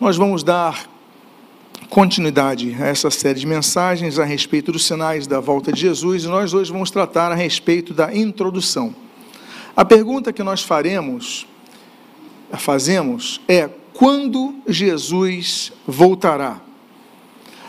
nós 0.00 0.16
vamos 0.16 0.42
dar 0.42 0.90
continuidade 1.88 2.74
a 2.80 2.86
essa 2.86 3.10
série 3.10 3.38
de 3.38 3.46
mensagens 3.46 4.18
a 4.18 4.24
respeito 4.24 4.72
dos 4.72 4.84
sinais 4.84 5.26
da 5.26 5.38
volta 5.38 5.72
de 5.72 5.80
Jesus 5.80 6.24
e 6.24 6.28
nós 6.28 6.52
hoje 6.52 6.72
vamos 6.72 6.90
tratar 6.90 7.30
a 7.30 7.34
respeito 7.34 7.94
da 7.94 8.14
introdução. 8.14 8.94
A 9.76 9.84
pergunta 9.84 10.32
que 10.32 10.42
nós 10.42 10.62
faremos, 10.62 11.46
fazemos 12.52 13.40
é 13.46 13.70
quando 13.92 14.56
Jesus 14.66 15.72
voltará? 15.86 16.60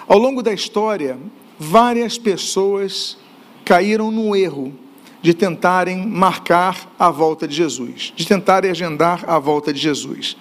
Ao 0.07 0.18
longo 0.18 0.42
da 0.42 0.54
história, 0.54 1.20
várias 1.60 2.18
pessoas 2.18 3.18
caíram 3.64 4.10
no 4.10 4.36
erro 4.36 4.73
de 5.21 5.34
tentarem 5.34 6.05
marcar 6.05 6.92
a 6.98 7.12
volta 7.12 7.48
de 7.48 7.55
Jesus, 7.55 8.14
de 8.16 8.26
tentarem 8.26 8.71
agendar 8.71 9.23
a 9.28 9.38
volta 9.38 9.71
de 9.71 9.80
Jesus. 9.80 10.36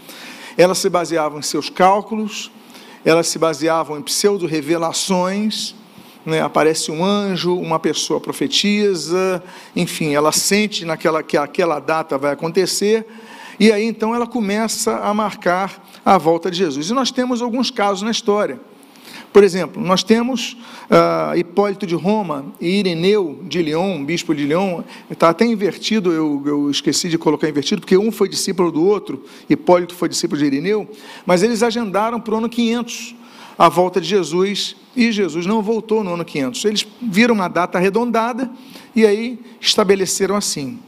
Elas 0.57 0.79
se 0.79 0.89
baseavam 0.89 1.39
em 1.39 1.43
seus 1.43 1.69
cálculos, 1.69 2.51
elas 3.05 3.27
se 3.27 3.39
baseavam 3.39 3.99
em 3.99 4.03
pseudo-revelações, 4.03 5.75
né? 6.25 6.41
aparece 6.41 6.91
um 6.91 7.05
anjo, 7.05 7.57
uma 7.57 7.79
pessoa 7.79 8.21
profetiza, 8.21 9.43
enfim, 9.77 10.15
ela 10.15 10.33
sente 10.33 10.85
naquela, 10.85 11.23
que 11.23 11.37
aquela 11.37 11.81
data 11.81 12.17
vai 12.17 12.33
acontecer, 12.33 13.07
e 13.61 13.71
aí 13.71 13.85
então 13.85 14.15
ela 14.15 14.27
começa 14.27 14.97
a 14.99 15.13
marcar 15.13 15.85
a 16.05 16.19
volta 16.19 16.51
de 16.51 16.59
Jesus. 16.59 16.91
E 16.91 16.93
nós 16.93 17.11
temos 17.11 17.43
alguns 17.43 17.71
casos 17.71 18.03
na 18.03 18.11
história. 18.11 18.61
Por 19.35 19.43
exemplo, 19.43 19.83
nós 19.83 20.05
temos 20.05 20.57
uh, 20.89 21.37
Hipólito 21.37 21.89
de 21.89 21.97
Roma 21.97 22.47
e 22.61 22.79
Ireneu 22.79 23.41
de 23.43 23.61
Lyon, 23.63 24.05
bispo 24.05 24.33
de 24.33 24.47
Lyon, 24.47 24.83
está 25.11 25.31
até 25.31 25.45
invertido, 25.45 26.13
eu, 26.13 26.41
eu, 26.47 26.71
esqueci 26.71 27.09
de 27.09 27.19
colocar 27.19 27.49
invertido, 27.49 27.81
porque 27.81 27.99
um 27.99 28.13
foi 28.13 28.29
discípulo 28.29 28.71
do 28.71 28.87
outro, 28.87 29.25
Hipólito 29.51 29.93
foi 29.93 30.09
discípulo 30.09 30.39
de 30.39 30.47
Ireneu, 30.47 30.89
mas 31.27 31.43
eles 31.43 31.65
agendaram 31.65 32.21
para 32.21 32.33
o 32.33 32.39
ano 32.39 32.49
500 32.49 33.17
a 33.59 33.69
volta 33.69 34.01
de 34.01 34.07
Jesus 34.07 34.77
e 34.95 35.11
Jesus 35.11 35.47
não 35.47 35.61
voltou 35.61 36.05
no 36.05 36.15
ano 36.15 36.25
500. 36.25 36.65
Eles 36.67 36.87
viram 37.03 37.35
uma 37.35 37.49
data 37.49 37.77
arredondada 37.77 38.49
e 38.95 39.05
aí 39.05 39.41
estabeleceram 39.61 40.37
assim. 40.37 40.79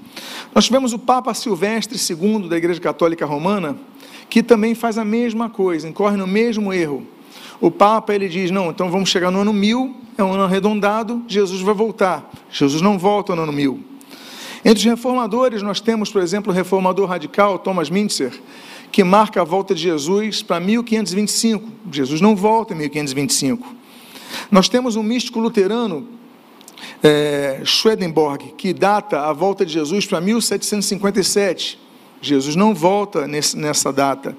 Nós 0.54 0.66
tivemos 0.66 0.92
o 0.92 1.00
Papa 1.00 1.34
Silvestre 1.34 1.98
II 1.98 2.48
da 2.48 2.56
Igreja 2.56 2.80
Católica 2.80 3.26
Romana, 3.26 3.76
que 4.30 4.40
também 4.40 4.72
faz 4.72 4.98
a 4.98 5.04
mesma 5.04 5.50
coisa, 5.50 5.88
incorre 5.88 6.16
no 6.16 6.28
mesmo 6.28 6.72
erro 6.72 7.15
o 7.60 7.70
Papa 7.70 8.14
ele 8.14 8.28
diz: 8.28 8.50
não, 8.50 8.70
então 8.70 8.90
vamos 8.90 9.08
chegar 9.08 9.30
no 9.30 9.40
ano 9.40 9.52
mil, 9.52 9.96
é 10.16 10.24
um 10.24 10.32
ano 10.32 10.44
arredondado, 10.44 11.22
Jesus 11.26 11.60
vai 11.60 11.74
voltar. 11.74 12.30
Jesus 12.50 12.82
não 12.82 12.98
volta 12.98 13.34
no 13.34 13.42
ano 13.42 13.52
mil. 13.52 13.82
Entre 14.64 14.78
os 14.78 14.84
reformadores, 14.84 15.62
nós 15.62 15.80
temos, 15.80 16.10
por 16.10 16.20
exemplo, 16.20 16.52
o 16.52 16.54
reformador 16.54 17.08
radical 17.08 17.58
Thomas 17.58 17.88
Mintzer, 17.88 18.32
que 18.90 19.04
marca 19.04 19.40
a 19.40 19.44
volta 19.44 19.74
de 19.74 19.82
Jesus 19.82 20.42
para 20.42 20.58
1525. 20.58 21.70
Jesus 21.92 22.20
não 22.20 22.34
volta 22.34 22.74
em 22.74 22.76
1525. 22.78 23.76
Nós 24.50 24.68
temos 24.68 24.96
um 24.96 25.02
místico 25.02 25.38
luterano, 25.38 26.08
é, 27.02 27.60
Schwedenborg, 27.64 28.54
que 28.56 28.72
data 28.72 29.20
a 29.20 29.32
volta 29.32 29.64
de 29.64 29.72
Jesus 29.72 30.06
para 30.06 30.20
1757. 30.20 31.78
Jesus 32.20 32.56
não 32.56 32.74
volta 32.74 33.26
nesse, 33.26 33.56
nessa 33.56 33.92
data. 33.92 34.36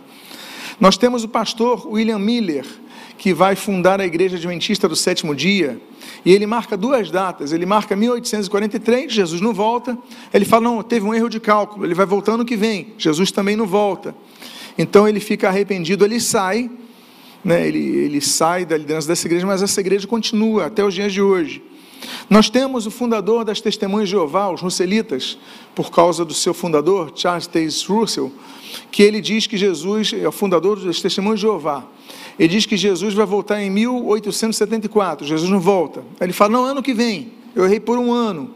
Nós 0.80 0.98
temos 0.98 1.24
o 1.24 1.28
pastor 1.28 1.88
William 1.88 2.20
Miller, 2.20 2.66
que 3.18 3.34
vai 3.34 3.56
fundar 3.56 4.00
a 4.00 4.06
Igreja 4.06 4.38
Adventista 4.38 4.88
do 4.88 4.96
Sétimo 4.96 5.36
Dia, 5.36 5.82
e 6.24 6.34
ele 6.34 6.46
marca 6.46 6.78
duas 6.78 7.10
datas. 7.10 7.52
Ele 7.52 7.66
marca 7.66 7.96
1843, 7.96 9.12
Jesus 9.12 9.42
não 9.42 9.54
volta. 9.54 9.98
Ele 10.34 10.46
fala: 10.46 10.64
não, 10.64 10.84
teve 10.84 11.06
um 11.06 11.14
erro 11.14 11.30
de 11.30 11.40
cálculo, 11.40 11.86
ele 11.86 11.94
vai 11.94 12.06
voltar 12.06 12.34
ano 12.34 12.46
que 12.46 12.56
vem. 12.56 12.94
Jesus 12.98 13.32
também 13.32 13.56
não 13.56 13.66
volta. 13.66 14.16
Então 14.78 15.08
ele 15.08 15.20
fica 15.20 15.48
arrependido, 15.48 16.06
ele 16.06 16.20
sai, 16.20 16.70
né, 17.44 17.68
ele, 17.68 17.80
ele 17.80 18.22
sai 18.22 18.66
da 18.66 18.78
liderança 18.78 19.08
dessa 19.08 19.28
igreja, 19.28 19.46
mas 19.48 19.62
essa 19.64 19.80
igreja 19.80 20.08
continua 20.08 20.66
até 20.68 20.84
os 20.84 20.94
dias 20.94 21.12
de 21.12 21.22
hoje. 21.22 21.64
Nós 22.30 22.50
temos 22.50 22.86
o 22.86 22.92
fundador 22.92 23.46
das 23.46 23.62
Testemunhas 23.62 24.10
de 24.10 24.16
Jeová, 24.16 24.50
os 24.50 24.62
Russelitas, 24.62 25.38
por 25.74 25.92
causa 25.92 26.26
do 26.26 26.34
seu 26.34 26.54
fundador, 26.54 27.12
Charles 27.16 27.48
Taze 27.48 27.86
Russell, 27.88 28.32
que 28.92 29.04
ele 29.04 29.22
diz 29.22 29.48
que 29.48 29.58
Jesus 29.58 30.14
é 30.14 30.28
o 30.28 30.32
fundador 30.32 30.80
das 30.80 31.02
Testemunhas 31.02 31.40
de 31.40 31.46
Jeová. 31.46 31.86
Ele 32.38 32.50
diz 32.50 32.66
que 32.66 32.78
Jesus 32.78 33.14
vai 33.14 33.26
voltar 33.26 33.62
em 33.62 33.70
1874. 33.70 35.26
Jesus 35.26 35.50
não 35.50 35.60
volta. 35.60 36.04
Ele 36.20 36.34
fala: 36.34 36.52
não, 36.52 36.66
ano 36.66 36.84
que 36.84 36.94
vem. 36.94 37.32
Eu 37.56 37.66
errei 37.66 37.80
por 37.80 37.98
um 37.98 38.14
ano. 38.14 38.52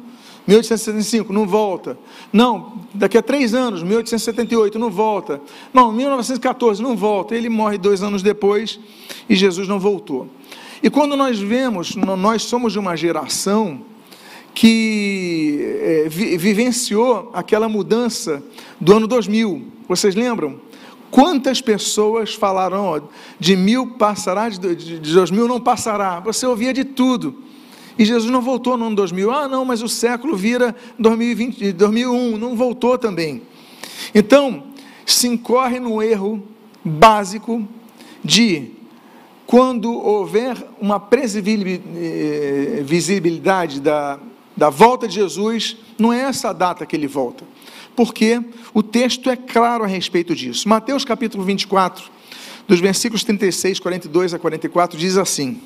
1875, 0.47 1.31
não 1.31 1.46
volta. 1.46 1.97
Não, 2.34 2.73
daqui 2.94 3.18
a 3.18 3.22
três 3.22 3.53
anos, 3.53 3.84
1878, 3.84 4.78
não 4.78 4.90
volta. 4.90 5.40
Não, 5.73 5.91
1914, 5.91 6.81
não 6.81 6.96
volta. 6.96 7.35
Ele 7.35 7.47
morre 7.47 7.78
dois 7.78 8.02
anos 8.02 8.23
depois 8.23 8.79
e 9.29 9.35
Jesus 9.35 9.68
não 9.68 9.79
voltou. 9.79 10.28
E 10.84 10.90
quando 10.90 11.16
nós 11.16 11.40
vemos, 11.40 11.96
nós 11.96 12.42
somos 12.44 12.74
de 12.74 12.80
uma 12.80 12.96
geração 12.96 13.81
que 14.53 15.59
é, 15.80 16.09
vivenciou 16.09 17.30
aquela 17.34 17.69
mudança 17.69 18.44
do 18.80 18.94
ano 18.94 19.08
2000. 19.08 19.68
Vocês 19.88 20.16
lembram? 20.16 20.59
Quantas 21.12 21.62
pessoas 21.62 22.34
falaram, 22.34 22.86
ó, 22.86 23.02
de 23.40 23.56
mil 23.56 23.91
passará, 23.91 24.50
de 24.50 24.59
dois 25.00 25.30
mil 25.30 25.47
não 25.47 25.59
passará? 25.59 26.20
Você 26.22 26.47
ouvia 26.47 26.74
de 26.74 26.84
tudo. 26.84 27.44
E 28.00 28.03
Jesus 28.03 28.31
não 28.31 28.41
voltou 28.41 28.75
no 28.75 28.86
ano 28.86 28.96
2000. 28.96 29.30
Ah, 29.31 29.47
não, 29.47 29.64
mas 29.64 29.84
o 29.84 29.88
século 29.88 30.36
vira 30.36 30.75
2020, 30.97 31.74
2001, 31.74 32.38
não 32.38 32.56
voltou 32.56 32.97
também. 32.97 33.44
Então, 34.16 34.64
se 35.06 35.28
incorre 35.28 35.80
no 35.80 36.02
erro 36.02 36.41
básico 36.84 37.68
de 38.24 38.72
quando 39.51 39.91
houver 39.91 40.57
uma 40.79 40.97
previsibilidade 40.97 43.78
eh, 43.79 43.81
da, 43.81 44.17
da 44.56 44.69
volta 44.69 45.09
de 45.09 45.16
Jesus, 45.16 45.75
não 46.00 46.13
é 46.13 46.22
essa 46.22 46.51
a 46.51 46.53
data 46.53 46.85
que 46.85 46.95
ele 46.95 47.06
volta 47.06 47.44
porque 47.94 48.41
o 48.73 48.81
texto 48.81 49.29
é 49.29 49.35
claro 49.35 49.84
a 49.84 49.88
respeito 49.88 50.34
disso. 50.34 50.69
Mateus 50.69 51.03
capítulo 51.03 51.44
24, 51.44 52.09
dos 52.66 52.79
versículos 52.79 53.25
36, 53.25 53.81
42 53.81 54.34
a 54.34 54.40
44, 54.40 54.97
diz 54.97 55.17
assim: 55.17 55.59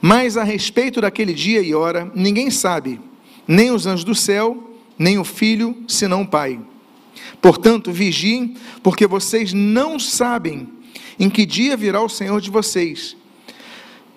Mas 0.00 0.36
a 0.36 0.44
respeito 0.44 1.00
daquele 1.00 1.34
dia 1.34 1.60
e 1.60 1.74
hora, 1.74 2.08
ninguém 2.14 2.48
sabe, 2.48 3.00
nem 3.46 3.72
os 3.72 3.84
anjos 3.84 4.04
do 4.04 4.14
céu, 4.14 4.70
nem 4.96 5.18
o 5.18 5.24
filho, 5.24 5.76
senão 5.88 6.22
o 6.22 6.28
Pai. 6.28 6.60
Portanto, 7.42 7.90
vigiem, 7.90 8.54
porque 8.82 9.08
vocês 9.08 9.52
não 9.52 9.98
sabem 9.98 10.68
em 11.18 11.28
que 11.30 11.46
dia 11.46 11.76
virá 11.76 12.00
o 12.00 12.08
Senhor 12.08 12.40
de 12.40 12.50
vocês. 12.50 13.16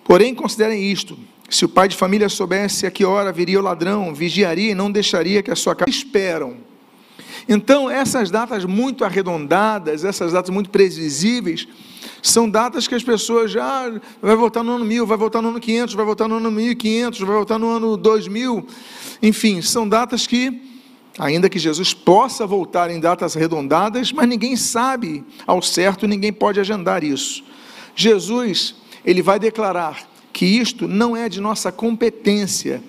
Porém, 0.03 0.33
considerem 0.33 0.91
isto: 0.91 1.17
se 1.49 1.65
o 1.65 1.69
pai 1.69 1.87
de 1.87 1.95
família 1.95 2.29
soubesse 2.29 2.85
a 2.85 2.91
que 2.91 3.05
hora 3.05 3.31
viria 3.31 3.59
o 3.59 3.63
ladrão, 3.63 4.13
vigiaria 4.13 4.71
e 4.71 4.75
não 4.75 4.91
deixaria 4.91 5.43
que 5.43 5.51
a 5.51 5.55
sua 5.55 5.75
casa 5.75 5.89
esperam 5.89 6.67
então, 7.47 7.89
essas 7.89 8.29
datas 8.29 8.65
muito 8.65 9.05
arredondadas, 9.05 10.03
essas 10.03 10.33
datas 10.33 10.49
muito 10.49 10.69
previsíveis, 10.69 11.67
são 12.21 12.49
datas 12.49 12.87
que 12.87 12.95
as 12.95 13.03
pessoas 13.03 13.51
já 13.51 13.89
vai 14.21 14.35
voltar 14.35 14.63
no 14.63 14.73
ano 14.73 14.83
1000, 14.83 15.05
vai 15.05 15.17
voltar 15.17 15.41
no 15.41 15.49
ano 15.49 15.59
500, 15.59 15.95
vai 15.95 16.05
voltar 16.05 16.27
no 16.27 16.35
ano 16.35 16.51
1500, 16.51 17.19
vai 17.21 17.35
voltar 17.35 17.57
no 17.57 17.69
ano 17.69 17.95
2000. 17.95 18.67
Enfim, 19.21 19.61
são 19.61 19.87
datas 19.87 20.27
que 20.27 20.61
ainda 21.17 21.49
que 21.49 21.59
Jesus 21.59 21.93
possa 21.93 22.45
voltar 22.45 22.89
em 22.89 22.99
datas 22.99 23.35
arredondadas, 23.35 24.11
mas 24.11 24.27
ninguém 24.27 24.55
sabe 24.55 25.23
ao 25.45 25.61
certo, 25.61 26.07
ninguém 26.07 26.31
pode 26.31 26.59
agendar 26.59 27.03
isso. 27.03 27.43
Jesus, 27.95 28.75
ele 29.03 29.21
vai 29.21 29.39
declarar 29.39 30.07
que 30.31 30.45
isto 30.45 30.87
não 30.87 31.17
é 31.17 31.27
de 31.27 31.41
nossa 31.41 31.71
competência, 31.71 32.83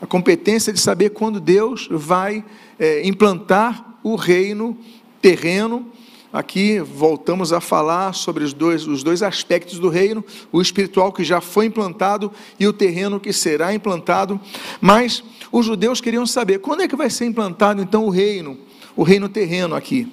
a 0.00 0.06
competência 0.06 0.72
de 0.72 0.80
saber 0.80 1.10
quando 1.10 1.40
Deus 1.40 1.88
vai 1.90 2.44
é, 2.78 3.06
implantar 3.06 3.98
o 4.02 4.14
reino 4.14 4.76
terreno. 5.20 5.86
Aqui 6.32 6.80
voltamos 6.80 7.52
a 7.52 7.60
falar 7.60 8.14
sobre 8.14 8.42
os 8.42 8.54
dois, 8.54 8.86
os 8.86 9.02
dois 9.02 9.22
aspectos 9.22 9.78
do 9.78 9.90
reino: 9.90 10.24
o 10.50 10.62
espiritual 10.62 11.12
que 11.12 11.22
já 11.22 11.42
foi 11.42 11.66
implantado 11.66 12.32
e 12.58 12.66
o 12.66 12.72
terreno 12.72 13.20
que 13.20 13.32
será 13.34 13.74
implantado. 13.74 14.40
Mas 14.80 15.22
os 15.50 15.66
judeus 15.66 16.00
queriam 16.00 16.26
saber 16.26 16.60
quando 16.60 16.82
é 16.82 16.88
que 16.88 16.96
vai 16.96 17.10
ser 17.10 17.26
implantado 17.26 17.82
então 17.82 18.06
o 18.06 18.10
reino, 18.10 18.58
o 18.96 19.02
reino 19.02 19.28
terreno 19.28 19.74
aqui. 19.74 20.10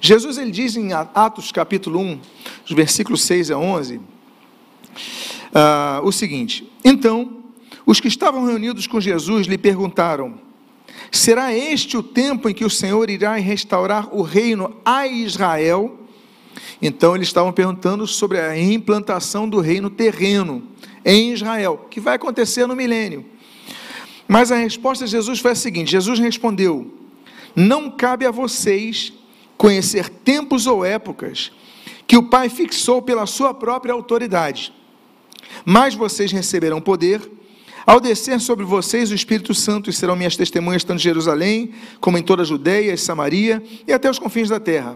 Jesus 0.00 0.38
ele 0.38 0.50
diz 0.50 0.74
em 0.74 0.92
Atos 0.92 1.52
capítulo 1.52 2.00
1, 2.00 2.20
os 2.64 2.72
versículos 2.72 3.22
6 3.22 3.50
a 3.50 3.58
11, 3.58 3.96
uh, 3.96 4.02
ah, 5.54 6.00
o 6.02 6.10
seguinte: 6.10 6.66
Então, 6.82 7.42
os 7.84 8.00
que 8.00 8.08
estavam 8.08 8.46
reunidos 8.46 8.86
com 8.86 8.98
Jesus 8.98 9.46
lhe 9.46 9.58
perguntaram: 9.58 10.47
Será 11.10 11.54
este 11.54 11.96
o 11.96 12.02
tempo 12.02 12.48
em 12.48 12.54
que 12.54 12.64
o 12.64 12.70
Senhor 12.70 13.08
irá 13.08 13.34
restaurar 13.36 14.14
o 14.14 14.22
reino 14.22 14.76
a 14.84 15.06
Israel? 15.06 15.98
Então 16.80 17.14
eles 17.14 17.28
estavam 17.28 17.52
perguntando 17.52 18.06
sobre 18.06 18.38
a 18.38 18.58
implantação 18.58 19.48
do 19.48 19.60
reino 19.60 19.90
terreno 19.90 20.62
em 21.04 21.32
Israel, 21.32 21.86
que 21.90 22.00
vai 22.00 22.16
acontecer 22.16 22.66
no 22.66 22.76
milênio. 22.76 23.24
Mas 24.26 24.52
a 24.52 24.56
resposta 24.56 25.06
de 25.06 25.10
Jesus 25.10 25.40
foi 25.40 25.52
a 25.52 25.56
seguinte: 25.56 25.90
Jesus 25.90 26.18
respondeu: 26.18 26.92
Não 27.56 27.90
cabe 27.90 28.26
a 28.26 28.30
vocês 28.30 29.12
conhecer 29.56 30.08
tempos 30.08 30.66
ou 30.66 30.84
épocas 30.84 31.50
que 32.06 32.16
o 32.16 32.22
Pai 32.22 32.48
fixou 32.48 33.02
pela 33.02 33.26
sua 33.26 33.52
própria 33.52 33.92
autoridade. 33.92 34.72
Mas 35.64 35.94
vocês 35.94 36.30
receberão 36.30 36.80
poder 36.80 37.37
ao 37.88 37.98
descer 37.98 38.38
sobre 38.38 38.66
vocês 38.66 39.10
o 39.10 39.14
Espírito 39.14 39.54
Santo 39.54 39.88
e 39.88 39.94
serão 39.94 40.14
minhas 40.14 40.36
testemunhas 40.36 40.84
tanto 40.84 40.98
em 40.98 41.02
Jerusalém 41.02 41.70
como 42.02 42.18
em 42.18 42.22
toda 42.22 42.42
a 42.42 42.44
Judéia 42.44 42.92
e 42.92 42.98
Samaria 42.98 43.62
e 43.86 43.94
até 43.94 44.10
os 44.10 44.18
confins 44.18 44.50
da 44.50 44.60
terra. 44.60 44.94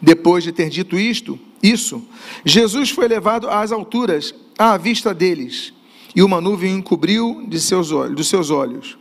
Depois 0.00 0.44
de 0.44 0.52
ter 0.52 0.70
dito 0.70 0.96
isto, 0.96 1.36
isso, 1.60 2.00
Jesus 2.44 2.90
foi 2.90 3.08
levado 3.08 3.50
às 3.50 3.72
alturas 3.72 4.32
à 4.56 4.76
vista 4.76 5.12
deles, 5.12 5.74
e 6.14 6.22
uma 6.22 6.40
nuvem 6.40 6.74
encobriu 6.74 7.44
de 7.48 7.58
seus 7.58 7.90
olhos, 7.90 8.14
dos 8.14 8.28
seus 8.28 8.50
olhos. 8.50 8.96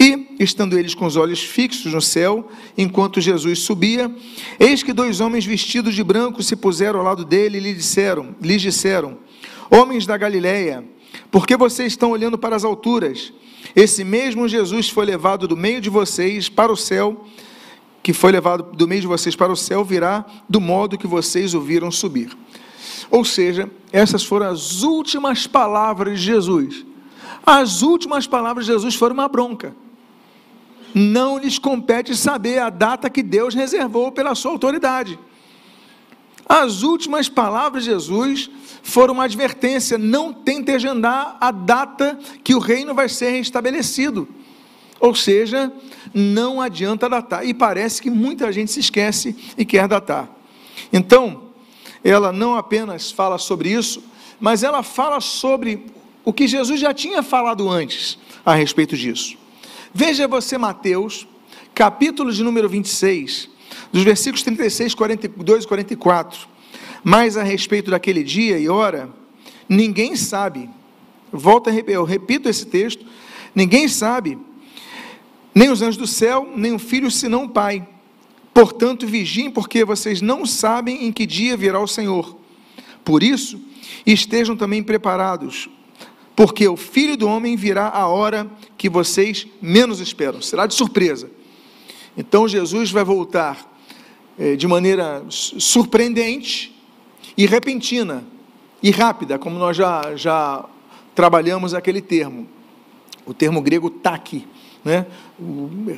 E, 0.00 0.34
estando 0.40 0.78
eles 0.78 0.94
com 0.94 1.04
os 1.04 1.16
olhos 1.16 1.42
fixos 1.42 1.92
no 1.92 2.00
céu, 2.00 2.48
enquanto 2.78 3.20
Jesus 3.20 3.58
subia, 3.58 4.10
eis 4.58 4.82
que 4.82 4.94
dois 4.94 5.20
homens 5.20 5.44
vestidos 5.44 5.94
de 5.94 6.02
branco 6.02 6.42
se 6.42 6.56
puseram 6.56 7.00
ao 7.00 7.04
lado 7.04 7.26
dele 7.26 7.58
e 7.58 7.60
lhe 7.60 7.74
disseram, 7.74 8.34
lhes 8.40 8.62
disseram: 8.62 9.18
Homens 9.70 10.06
da 10.06 10.16
Galileia, 10.16 10.82
por 11.32 11.46
que 11.46 11.56
vocês 11.56 11.94
estão 11.94 12.10
olhando 12.10 12.36
para 12.36 12.54
as 12.54 12.62
alturas? 12.62 13.32
Esse 13.74 14.04
mesmo 14.04 14.46
Jesus 14.46 14.90
foi 14.90 15.06
levado 15.06 15.48
do 15.48 15.56
meio 15.56 15.80
de 15.80 15.88
vocês 15.88 16.50
para 16.50 16.70
o 16.70 16.76
céu, 16.76 17.24
que 18.02 18.12
foi 18.12 18.30
levado 18.30 18.76
do 18.76 18.86
meio 18.86 19.00
de 19.00 19.06
vocês 19.06 19.34
para 19.34 19.50
o 19.50 19.56
céu, 19.56 19.82
virá 19.82 20.26
do 20.46 20.60
modo 20.60 20.98
que 20.98 21.06
vocês 21.06 21.54
o 21.54 21.60
viram 21.60 21.90
subir. 21.90 22.36
Ou 23.10 23.24
seja, 23.24 23.70
essas 23.90 24.22
foram 24.22 24.50
as 24.50 24.82
últimas 24.82 25.46
palavras 25.46 26.20
de 26.20 26.26
Jesus. 26.26 26.84
As 27.46 27.80
últimas 27.80 28.26
palavras 28.26 28.66
de 28.66 28.72
Jesus 28.72 28.94
foram 28.94 29.14
uma 29.14 29.28
bronca. 29.28 29.74
Não 30.94 31.38
lhes 31.38 31.58
compete 31.58 32.14
saber 32.14 32.58
a 32.58 32.68
data 32.68 33.08
que 33.08 33.22
Deus 33.22 33.54
reservou 33.54 34.12
pela 34.12 34.34
sua 34.34 34.50
autoridade. 34.50 35.18
As 36.46 36.82
últimas 36.82 37.30
palavras 37.30 37.84
de 37.84 37.90
Jesus 37.90 38.50
foram 38.82 39.14
uma 39.14 39.24
advertência: 39.24 39.96
não 39.96 40.32
tente 40.32 40.70
agendar 40.70 41.36
a 41.40 41.50
data 41.50 42.18
que 42.42 42.54
o 42.54 42.58
reino 42.58 42.94
vai 42.94 43.08
ser 43.08 43.30
restabelecido. 43.30 44.28
Ou 45.00 45.14
seja, 45.14 45.72
não 46.14 46.60
adianta 46.60 47.08
datar. 47.08 47.44
E 47.44 47.52
parece 47.52 48.00
que 48.00 48.10
muita 48.10 48.52
gente 48.52 48.70
se 48.70 48.80
esquece 48.80 49.36
e 49.58 49.64
quer 49.64 49.88
datar. 49.88 50.30
Então, 50.92 51.50
ela 52.04 52.32
não 52.32 52.54
apenas 52.54 53.10
fala 53.10 53.38
sobre 53.38 53.70
isso, 53.70 54.02
mas 54.38 54.62
ela 54.62 54.82
fala 54.82 55.20
sobre 55.20 55.86
o 56.24 56.32
que 56.32 56.46
Jesus 56.46 56.80
já 56.80 56.94
tinha 56.94 57.22
falado 57.22 57.68
antes 57.68 58.18
a 58.44 58.54
respeito 58.54 58.96
disso. 58.96 59.36
Veja 59.92 60.28
você 60.28 60.56
Mateus, 60.56 61.26
capítulo 61.74 62.32
de 62.32 62.42
número 62.42 62.68
26, 62.68 63.48
dos 63.92 64.02
versículos 64.02 64.42
36, 64.42 64.94
42 64.94 65.64
e 65.64 65.68
44. 65.68 66.51
Mas 67.04 67.36
a 67.36 67.42
respeito 67.42 67.90
daquele 67.90 68.22
dia 68.22 68.58
e 68.58 68.68
hora, 68.68 69.10
ninguém 69.68 70.14
sabe. 70.14 70.70
Volta, 71.32 71.70
eu 71.70 72.04
repito 72.04 72.48
esse 72.48 72.66
texto: 72.66 73.04
ninguém 73.54 73.88
sabe, 73.88 74.38
nem 75.54 75.70
os 75.70 75.82
anjos 75.82 75.96
do 75.96 76.06
céu, 76.06 76.50
nem 76.54 76.72
o 76.72 76.78
filho, 76.78 77.10
senão 77.10 77.44
o 77.44 77.48
Pai. 77.48 77.86
Portanto, 78.54 79.06
vigiem, 79.06 79.50
porque 79.50 79.84
vocês 79.84 80.20
não 80.20 80.44
sabem 80.44 81.06
em 81.06 81.12
que 81.12 81.26
dia 81.26 81.56
virá 81.56 81.80
o 81.80 81.88
Senhor. 81.88 82.36
Por 83.02 83.22
isso, 83.22 83.60
estejam 84.06 84.54
também 84.54 84.82
preparados, 84.82 85.68
porque 86.36 86.68
o 86.68 86.76
filho 86.76 87.16
do 87.16 87.26
homem 87.26 87.56
virá 87.56 87.88
a 87.88 88.06
hora 88.06 88.48
que 88.76 88.88
vocês 88.88 89.46
menos 89.60 90.00
esperam. 90.00 90.40
Será 90.40 90.66
de 90.66 90.74
surpresa. 90.74 91.30
Então, 92.16 92.46
Jesus 92.46 92.90
vai 92.90 93.02
voltar 93.02 93.70
eh, 94.38 94.54
de 94.54 94.66
maneira 94.68 95.24
surpreendente 95.28 96.71
e 97.36 97.46
repentina 97.46 98.24
e 98.82 98.90
rápida, 98.90 99.38
como 99.38 99.58
nós 99.58 99.76
já, 99.76 100.16
já 100.16 100.64
trabalhamos 101.14 101.74
aquele 101.74 102.00
termo, 102.00 102.48
o 103.24 103.32
termo 103.32 103.60
grego 103.60 103.88
taki, 103.88 104.46
né? 104.84 105.06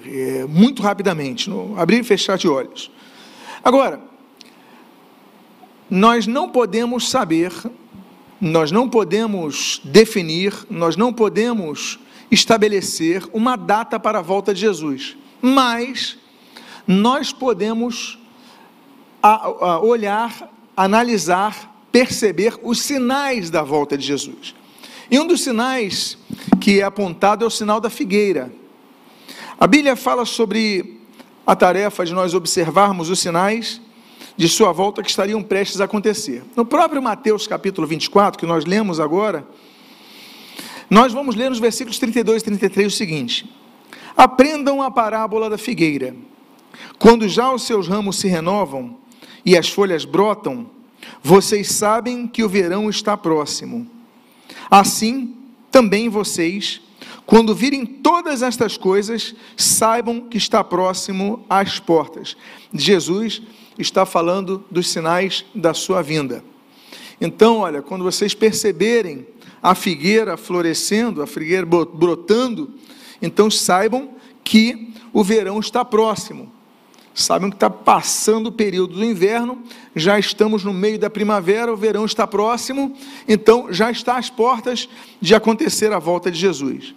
É, 0.06 0.44
muito 0.46 0.82
rapidamente, 0.82 1.48
no 1.48 1.78
abrir 1.78 2.00
e 2.00 2.04
fechar 2.04 2.36
de 2.36 2.48
olhos. 2.48 2.90
Agora, 3.62 4.00
nós 5.88 6.26
não 6.26 6.50
podemos 6.50 7.08
saber, 7.08 7.52
nós 8.40 8.70
não 8.70 8.88
podemos 8.88 9.80
definir, 9.84 10.54
nós 10.68 10.96
não 10.96 11.12
podemos 11.12 11.98
estabelecer 12.30 13.22
uma 13.32 13.56
data 13.56 13.98
para 13.98 14.18
a 14.18 14.22
volta 14.22 14.52
de 14.52 14.60
Jesus, 14.60 15.16
mas 15.40 16.18
nós 16.86 17.32
podemos 17.32 18.18
olhar 19.82 20.52
analisar, 20.76 21.86
perceber 21.92 22.58
os 22.62 22.80
sinais 22.80 23.50
da 23.50 23.62
volta 23.62 23.96
de 23.96 24.04
Jesus. 24.06 24.54
E 25.10 25.18
um 25.18 25.26
dos 25.26 25.42
sinais 25.42 26.18
que 26.60 26.80
é 26.80 26.82
apontado 26.82 27.44
é 27.44 27.46
o 27.46 27.50
sinal 27.50 27.80
da 27.80 27.90
figueira. 27.90 28.52
A 29.58 29.66
Bíblia 29.66 29.94
fala 29.94 30.24
sobre 30.24 31.00
a 31.46 31.54
tarefa 31.54 32.04
de 32.04 32.12
nós 32.12 32.34
observarmos 32.34 33.10
os 33.10 33.20
sinais 33.20 33.80
de 34.36 34.48
sua 34.48 34.72
volta 34.72 35.02
que 35.02 35.10
estariam 35.10 35.42
prestes 35.42 35.80
a 35.80 35.84
acontecer. 35.84 36.42
No 36.56 36.64
próprio 36.64 37.02
Mateus 37.02 37.46
capítulo 37.46 37.86
24, 37.86 38.38
que 38.38 38.46
nós 38.46 38.64
lemos 38.64 38.98
agora, 38.98 39.46
nós 40.90 41.12
vamos 41.12 41.34
ler 41.34 41.50
nos 41.50 41.58
versículos 41.58 41.98
32 41.98 42.42
e 42.42 42.44
33 42.46 42.92
o 42.92 42.96
seguinte: 42.96 43.50
Aprendam 44.16 44.82
a 44.82 44.90
parábola 44.90 45.48
da 45.48 45.58
figueira. 45.58 46.14
Quando 46.98 47.28
já 47.28 47.52
os 47.52 47.62
seus 47.62 47.86
ramos 47.86 48.18
se 48.18 48.28
renovam, 48.28 48.96
e 49.44 49.56
as 49.56 49.68
folhas 49.68 50.04
brotam, 50.04 50.70
vocês 51.22 51.68
sabem 51.72 52.26
que 52.26 52.42
o 52.42 52.48
verão 52.48 52.88
está 52.88 53.16
próximo. 53.16 53.86
Assim, 54.70 55.34
também 55.70 56.08
vocês, 56.08 56.80
quando 57.26 57.54
virem 57.54 57.84
todas 57.84 58.42
estas 58.42 58.76
coisas, 58.76 59.34
saibam 59.56 60.22
que 60.22 60.38
está 60.38 60.64
próximo 60.64 61.44
às 61.48 61.78
portas. 61.78 62.36
Jesus 62.72 63.42
está 63.78 64.06
falando 64.06 64.64
dos 64.70 64.88
sinais 64.88 65.44
da 65.54 65.74
sua 65.74 66.00
vinda. 66.02 66.44
Então, 67.20 67.58
olha, 67.58 67.82
quando 67.82 68.04
vocês 68.04 68.34
perceberem 68.34 69.26
a 69.62 69.74
figueira 69.74 70.36
florescendo, 70.36 71.22
a 71.22 71.26
figueira 71.26 71.66
brotando, 71.66 72.74
então 73.20 73.50
saibam 73.50 74.10
que 74.42 74.92
o 75.12 75.22
verão 75.22 75.58
está 75.58 75.84
próximo 75.84 76.53
sabem 77.14 77.48
que 77.48 77.56
está 77.56 77.70
passando 77.70 78.48
o 78.48 78.52
período 78.52 78.94
do 78.94 79.04
inverno, 79.04 79.62
já 79.94 80.18
estamos 80.18 80.64
no 80.64 80.74
meio 80.74 80.98
da 80.98 81.08
primavera, 81.08 81.72
o 81.72 81.76
verão 81.76 82.04
está 82.04 82.26
próximo, 82.26 82.94
então 83.28 83.72
já 83.72 83.90
está 83.90 84.18
às 84.18 84.28
portas 84.28 84.88
de 85.20 85.34
acontecer 85.34 85.92
a 85.92 86.00
volta 86.00 86.30
de 86.30 86.38
Jesus. 86.38 86.92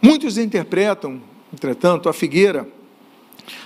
Muitos 0.00 0.38
interpretam, 0.38 1.20
entretanto, 1.52 2.08
a 2.08 2.12
figueira, 2.12 2.68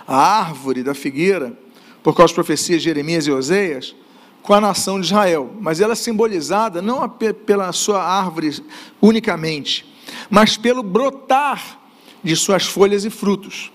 a 0.07 0.17
árvore 0.17 0.83
da 0.83 0.95
figueira, 0.95 1.57
por 2.03 2.15
causa 2.15 2.29
das 2.29 2.35
profecias 2.35 2.81
de 2.81 2.85
Jeremias 2.85 3.27
e 3.27 3.31
Oséias, 3.31 3.95
com 4.43 4.55
a 4.55 4.61
nação 4.61 5.01
de 5.01 5.07
Israel, 5.07 5.55
mas 5.61 5.81
ela 5.81 5.93
é 5.93 5.97
simbolizada 5.97 6.83
não 6.83 7.09
pela 7.09 7.73
sua 7.73 8.03
árvore 8.03 8.63
unicamente, 9.01 9.87
mas 10.29 10.57
pelo 10.57 10.83
brotar 10.83 11.81
de 12.23 12.35
suas 12.37 12.65
folhas 12.65 13.05
e 13.05 13.11
frutos. 13.11 13.71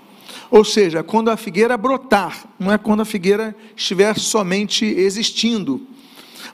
Ou 0.52 0.66
seja, 0.66 1.04
quando 1.04 1.30
a 1.30 1.38
figueira 1.38 1.78
brotar, 1.78 2.46
não 2.58 2.72
é 2.72 2.78
quando 2.78 3.02
a 3.02 3.06
figueira 3.06 3.56
estiver 3.76 4.18
somente 4.18 4.86
existindo, 4.86 5.82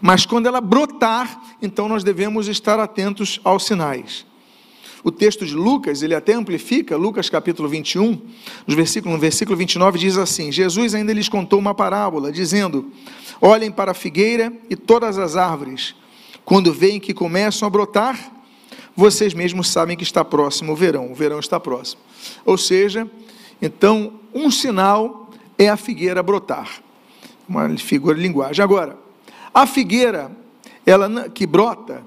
mas 0.02 0.26
quando 0.26 0.48
ela 0.48 0.60
brotar, 0.60 1.56
então 1.62 1.88
nós 1.88 2.04
devemos 2.04 2.48
estar 2.48 2.80
atentos 2.80 3.40
aos 3.44 3.66
sinais. 3.66 4.26
O 5.04 5.12
texto 5.12 5.46
de 5.46 5.54
Lucas, 5.54 6.02
ele 6.02 6.16
até 6.16 6.34
amplifica, 6.34 6.98
Lucas 6.98 7.30
capítulo 7.30 7.70
21, 7.70 8.20
no 8.66 8.76
versículo, 8.76 9.14
no 9.14 9.22
versículo 9.22 9.56
29 9.56 10.00
diz 10.00 10.18
assim: 10.18 10.52
Jesus 10.52 10.96
ainda 10.96 11.14
lhes 11.14 11.30
contou 11.30 11.60
uma 11.60 11.76
parábola, 11.76 12.32
dizendo: 12.32 12.92
Olhem 13.40 13.72
para 13.72 13.92
a 13.92 13.94
figueira 13.94 14.52
e 14.68 14.76
todas 14.76 15.20
as 15.20 15.36
árvores, 15.36 15.94
quando 16.44 16.74
veem 16.74 17.00
que 17.00 17.14
começam 17.14 17.68
a 17.68 17.70
brotar, 17.70 18.32
vocês 18.96 19.34
mesmos 19.34 19.70
sabem 19.70 19.96
que 19.96 20.04
está 20.04 20.26
próximo 20.26 20.72
o 20.72 20.76
verão, 20.76 21.12
o 21.12 21.16
verão 21.16 21.40
está 21.40 21.60
próximo. 21.60 22.02
Ou 22.44 22.58
seja, 22.58 23.08
então, 23.62 24.14
um 24.34 24.52
sinal 24.52 25.30
é 25.58 25.70
a 25.70 25.78
figueira 25.78 26.22
brotar. 26.22 26.82
Uma 27.48 27.70
figura 27.78 28.16
de 28.16 28.22
linguagem. 28.22 28.64
Agora, 28.64 28.98
a 29.54 29.66
figueira, 29.66 30.32
ela 30.86 31.30
que 31.30 31.46
brota, 31.46 32.04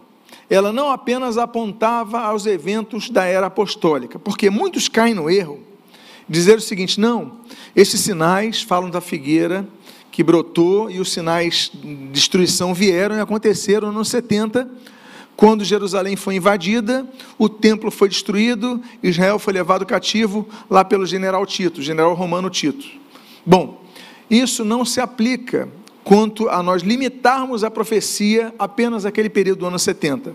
ela 0.50 0.72
não 0.72 0.90
apenas 0.90 1.38
apontava 1.38 2.20
aos 2.20 2.46
eventos 2.46 3.10
da 3.10 3.24
era 3.24 3.46
apostólica, 3.46 4.18
porque 4.18 4.50
muitos 4.50 4.88
caem 4.88 5.14
no 5.14 5.30
erro, 5.30 5.60
dizer 6.28 6.58
o 6.58 6.60
seguinte: 6.60 6.98
não, 6.98 7.38
esses 7.74 8.00
sinais 8.00 8.62
falam 8.62 8.90
da 8.90 9.00
figueira 9.00 9.66
que 10.10 10.22
brotou 10.22 10.90
e 10.90 10.98
os 10.98 11.12
sinais 11.12 11.70
de 11.72 11.94
destruição 12.08 12.74
vieram 12.74 13.16
e 13.16 13.20
aconteceram 13.20 13.92
nos 13.92 14.08
70 14.08 14.68
quando 15.38 15.64
Jerusalém 15.64 16.16
foi 16.16 16.34
invadida, 16.34 17.08
o 17.38 17.48
templo 17.48 17.92
foi 17.92 18.08
destruído, 18.08 18.82
Israel 19.00 19.38
foi 19.38 19.52
levado 19.52 19.86
cativo 19.86 20.48
lá 20.68 20.84
pelo 20.84 21.06
general 21.06 21.46
Tito, 21.46 21.80
general 21.80 22.12
romano 22.14 22.50
Tito. 22.50 22.84
Bom, 23.46 23.80
isso 24.28 24.64
não 24.64 24.84
se 24.84 25.00
aplica 25.00 25.68
quanto 26.02 26.48
a 26.48 26.60
nós 26.60 26.82
limitarmos 26.82 27.62
a 27.62 27.70
profecia 27.70 28.52
apenas 28.58 29.06
àquele 29.06 29.30
período 29.30 29.60
do 29.60 29.66
ano 29.66 29.78
70. 29.78 30.34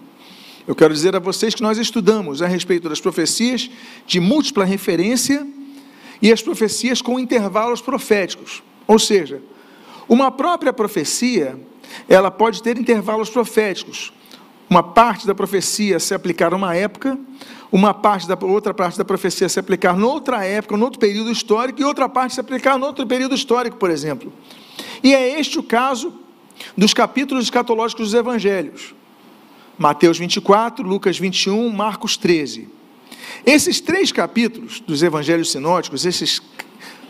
Eu 0.65 0.73
quero 0.73 0.93
dizer 0.93 1.13
a 1.17 1.19
vocês 1.19 1.53
que 1.53 1.61
nós 1.61 1.77
estudamos 1.77 2.41
a 2.41 2.47
respeito 2.47 2.87
das 2.87 3.01
profecias 3.01 3.69
de 4.07 4.21
múltipla 4.21 4.63
referência 4.63 5.45
e 6.21 6.31
as 6.31 6.41
profecias 6.41 7.01
com 7.01 7.19
intervalos 7.19 7.81
proféticos. 7.81 8.63
Ou 8.87 8.97
seja, 8.97 9.41
uma 10.07 10.31
própria 10.31 10.71
profecia, 10.71 11.59
ela 12.07 12.31
pode 12.31 12.63
ter 12.63 12.77
intervalos 12.77 13.29
proféticos. 13.29 14.13
Uma 14.73 14.81
parte 14.81 15.27
da 15.27 15.35
profecia 15.35 15.99
se 15.99 16.15
aplicar 16.15 16.51
a 16.51 16.55
uma 16.55 16.75
época, 16.75 17.15
uma 17.71 17.93
parte 17.93 18.27
da 18.27 18.35
outra 18.41 18.73
parte 18.73 18.97
da 18.97 19.05
profecia 19.05 19.47
se 19.47 19.59
aplicar 19.59 19.95
noutra 19.95 20.43
época, 20.43 20.75
noutro 20.75 20.99
período 20.99 21.31
histórico, 21.31 21.79
e 21.79 21.83
outra 21.83 22.09
parte 22.09 22.33
se 22.33 22.39
aplicar 22.39 22.75
noutro 22.79 23.05
período 23.05 23.35
histórico, 23.35 23.77
por 23.77 23.91
exemplo. 23.91 24.33
E 25.03 25.13
é 25.13 25.39
este 25.39 25.59
o 25.59 25.63
caso 25.63 26.11
dos 26.75 26.91
capítulos 26.91 27.43
escatológicos 27.43 28.05
dos 28.05 28.13
evangelhos. 28.15 28.95
Mateus 29.77 30.17
24, 30.17 30.83
Lucas 30.83 31.19
21, 31.19 31.69
Marcos 31.69 32.17
13. 32.17 32.67
Esses 33.45 33.79
três 33.79 34.11
capítulos 34.11 34.79
dos 34.79 35.03
evangelhos 35.03 35.51
sinóticos, 35.51 36.03
esses 36.03 36.41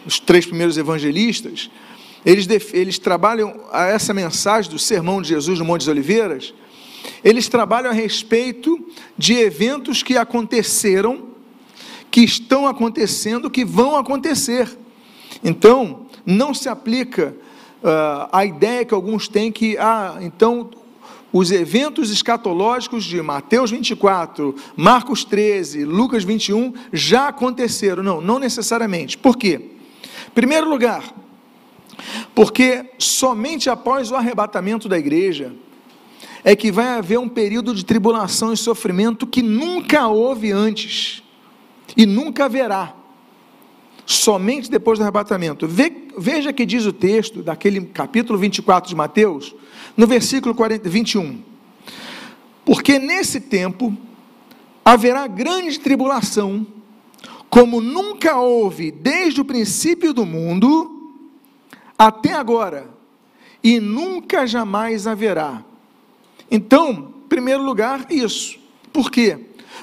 os 0.05 0.20
três 0.20 0.46
primeiros 0.46 0.77
evangelistas, 0.77 1.72
eles, 2.25 2.46
eles 2.74 3.00
trabalham 3.00 3.55
essa 3.72 4.13
mensagem 4.13 4.70
do 4.70 4.77
sermão 4.77 5.22
de 5.22 5.29
Jesus 5.29 5.60
no 5.60 5.63
Monte 5.63 5.84
das 5.84 5.88
Oliveiras, 5.88 6.53
eles 7.24 7.48
trabalham 7.48 7.91
a 7.91 7.93
respeito 7.93 8.86
de 9.17 9.33
eventos 9.33 10.03
que 10.03 10.17
aconteceram, 10.17 11.29
que 12.12 12.22
estão 12.22 12.67
acontecendo, 12.67 13.50
que 13.50 13.65
vão 13.65 13.95
acontecer. 13.95 14.77
Então, 15.43 16.05
não 16.25 16.53
se 16.53 16.69
aplica 16.69 17.36
uh, 17.83 18.29
a 18.31 18.45
ideia 18.45 18.86
que 18.86 18.93
alguns 18.93 19.27
têm 19.27 19.51
que, 19.51 19.77
ah, 19.77 20.17
então 20.22 20.69
os 21.31 21.51
eventos 21.51 22.12
escatológicos 22.12 23.03
de 23.03 23.19
Mateus 23.22 23.72
24, 23.72 24.55
Marcos 24.75 25.24
13, 25.24 25.83
Lucas 25.83 26.24
21 26.24 26.74
já 26.93 27.29
aconteceram. 27.29 28.03
Não, 28.03 28.22
não 28.22 28.38
necessariamente. 28.38 29.17
Por 29.17 29.36
quê? 29.36 29.72
Primeiro 30.36 30.69
lugar, 30.69 31.03
porque 32.36 32.86
somente 33.00 33.69
após 33.69 34.12
o 34.12 34.15
arrebatamento 34.15 34.88
da 34.88 34.98
igreja 34.98 35.53
é 36.43 36.55
que 36.55 36.71
vai 36.71 36.97
haver 36.97 37.17
um 37.17 37.29
período 37.29 37.73
de 37.73 37.85
tribulação 37.85 38.51
e 38.51 38.57
sofrimento 38.57 39.25
que 39.25 39.41
nunca 39.41 40.07
houve 40.07 40.51
antes 40.51 41.23
e 41.95 42.05
nunca 42.05 42.45
haverá. 42.45 42.95
Somente 44.05 44.69
depois 44.69 45.00
do 45.00 45.03
arrebatamento. 45.03 45.67
Veja 46.17 46.51
que 46.51 46.65
diz 46.65 46.85
o 46.85 46.91
texto 46.91 47.41
daquele 47.41 47.79
capítulo 47.85 48.38
24 48.38 48.89
de 48.89 48.95
Mateus, 48.95 49.55
no 49.95 50.05
versículo 50.05 50.53
40, 50.53 50.89
21. 50.89 51.41
Porque 52.65 53.00
nesse 53.00 53.39
tempo 53.39 53.95
haverá 54.83 55.25
grande 55.27 55.79
tribulação, 55.79 56.67
como 57.50 57.79
nunca 57.79 58.38
houve 58.38 58.91
desde 58.91 59.39
o 59.39 59.45
princípio 59.45 60.13
do 60.13 60.25
mundo 60.25 60.89
até 61.97 62.33
agora, 62.33 62.89
e 63.63 63.79
nunca 63.79 64.45
jamais 64.45 65.07
haverá. 65.07 65.63
Então, 66.53 67.12
em 67.25 67.27
primeiro 67.27 67.63
lugar, 67.63 68.05
isso. 68.12 68.60
Por 68.93 69.10
quê? 69.10 69.39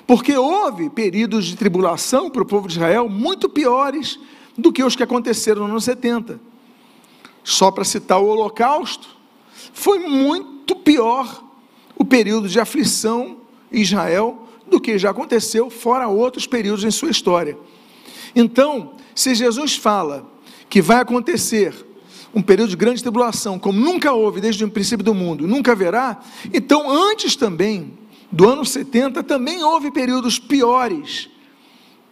Porque 0.07 0.37
houve 0.37 0.89
períodos 0.89 1.47
de 1.47 1.57
tribulação 1.57 2.31
para 2.31 2.43
o 2.43 2.47
povo 2.47 2.69
de 2.69 2.75
Israel 2.75 3.09
muito 3.09 3.49
piores 3.49 4.21
do 4.57 4.73
que 4.73 4.85
os 4.85 4.95
que 4.95 5.03
aconteceram 5.03 5.63
no 5.63 5.71
ano 5.71 5.81
70. 5.81 6.41
Só 7.43 7.73
para 7.73 7.83
citar 7.83 8.21
o 8.21 8.27
Holocausto, 8.27 9.09
foi 9.73 9.99
muito 9.99 10.77
pior 10.77 11.43
o 11.97 12.05
período 12.05 12.49
de 12.49 12.61
aflição 12.61 13.39
em 13.73 13.81
Israel 13.81 14.47
do 14.69 14.81
que 14.81 14.97
já 14.97 15.11
aconteceu, 15.11 15.69
fora 15.71 16.07
outros 16.07 16.47
períodos 16.47 16.85
em 16.85 16.91
sua 16.93 17.11
história. 17.11 17.59
Então, 18.33 18.93
se 19.13 19.35
Jesus 19.35 19.75
fala 19.75 20.25
que 20.69 20.81
vai 20.81 21.01
acontecer 21.01 21.75
um 22.35 22.43
período 22.43 22.71
de 22.71 22.77
grande 22.77 23.03
tribulação, 23.03 23.59
como 23.59 23.79
nunca 23.79 24.13
houve 24.13 24.41
desde 24.41 24.65
o 24.65 24.71
princípio 24.71 25.05
do 25.05 25.15
mundo, 25.15 25.47
nunca 25.47 25.73
haverá, 25.73 26.21
então 26.53 26.91
antes 26.91 27.35
também 27.35 27.99
do 28.31 28.49
ano 28.49 28.65
70 28.65 29.23
também 29.23 29.63
houve 29.63 29.91
períodos 29.91 30.39
piores 30.39 31.29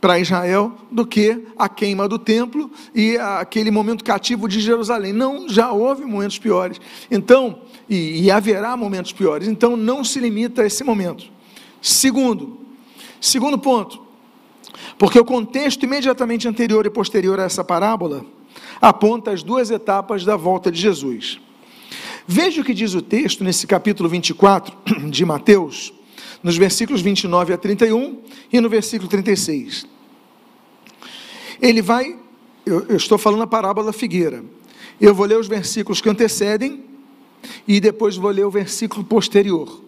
para 0.01 0.19
Israel 0.19 0.75
do 0.91 1.07
que 1.07 1.45
a 1.57 1.69
queima 1.69 2.09
do 2.09 2.19
templo 2.19 2.71
e 2.95 3.17
aquele 3.17 3.71
momento 3.71 4.05
cativo 4.05 4.49
de 4.49 4.61
Jerusalém. 4.61 5.13
Não, 5.13 5.49
já 5.49 5.73
houve 5.73 6.05
momentos 6.05 6.39
piores. 6.39 6.81
Então, 7.11 7.61
e, 7.89 8.23
e 8.23 8.31
haverá 8.31 8.77
momentos 8.77 9.13
piores. 9.13 9.49
Então, 9.49 9.77
não 9.77 10.05
se 10.05 10.21
limita 10.21 10.63
a 10.63 10.67
esse 10.67 10.85
momento. 10.85 11.25
Segundo, 11.83 12.61
segundo 13.21 13.59
ponto, 13.59 14.01
porque 14.97 15.19
o 15.19 15.25
contexto 15.25 15.83
imediatamente 15.85 16.47
anterior 16.47 16.87
e 16.87 16.91
posterior 16.91 17.39
a 17.41 17.45
essa 17.45 17.65
parábola 17.65 18.25
aponta 18.81 19.31
as 19.31 19.43
duas 19.43 19.71
etapas 19.71 20.25
da 20.25 20.37
volta 20.37 20.71
de 20.71 20.81
Jesus. 20.81 21.41
Veja 22.27 22.61
o 22.61 22.65
que 22.65 22.75
diz 22.75 22.95
o 22.95 23.01
texto 23.01 23.43
nesse 23.43 23.67
capítulo 23.67 24.09
24 24.09 24.77
de 25.09 25.25
Mateus, 25.25 25.93
nos 26.43 26.57
versículos 26.57 27.01
29 27.01 27.55
a 27.55 27.59
31 27.59 28.21
e 28.53 28.61
no 28.61 28.69
versículo 28.69 29.09
36. 29.09 29.87
Ele 31.61 31.83
vai, 31.83 32.17
eu, 32.67 32.87
eu 32.87 32.97
estou 32.97 33.19
falando 33.19 33.43
a 33.43 33.47
parábola 33.47 33.87
da 33.87 33.93
figueira. 33.93 34.45
Eu 35.01 35.15
vou 35.15 35.27
ler 35.27 35.39
os 35.39 35.49
versículos 35.49 36.01
que 36.01 36.09
antecedem 36.09 36.85
e 37.67 37.81
depois 37.81 38.17
vou 38.17 38.31
ler 38.31 38.45
o 38.45 38.51
versículo 38.51 39.05
posterior. 39.05 39.83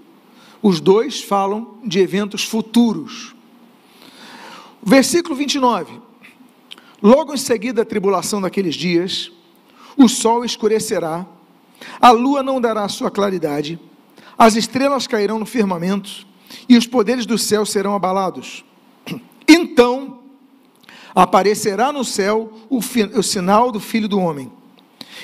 Os 0.62 0.80
dois 0.80 1.22
falam 1.22 1.78
de 1.84 2.00
eventos 2.00 2.44
futuros. 2.44 3.34
Versículo 4.82 5.34
29. 5.34 6.09
Logo 7.02 7.34
em 7.34 7.38
seguida 7.38 7.82
a 7.82 7.84
tribulação 7.84 8.40
daqueles 8.40 8.74
dias, 8.74 9.32
o 9.96 10.08
sol 10.08 10.44
escurecerá, 10.44 11.26
a 12.00 12.10
lua 12.10 12.42
não 12.42 12.60
dará 12.60 12.86
sua 12.88 13.10
claridade, 13.10 13.78
as 14.36 14.54
estrelas 14.54 15.06
cairão 15.06 15.38
no 15.38 15.46
firmamento 15.46 16.26
e 16.68 16.76
os 16.76 16.86
poderes 16.86 17.24
do 17.26 17.38
céu 17.38 17.64
serão 17.64 17.94
abalados. 17.94 18.64
Então 19.52 20.20
aparecerá 21.12 21.90
no 21.90 22.04
céu 22.04 22.52
o, 22.68 22.78
o 22.78 23.22
sinal 23.22 23.72
do 23.72 23.80
Filho 23.80 24.08
do 24.08 24.20
Homem. 24.20 24.52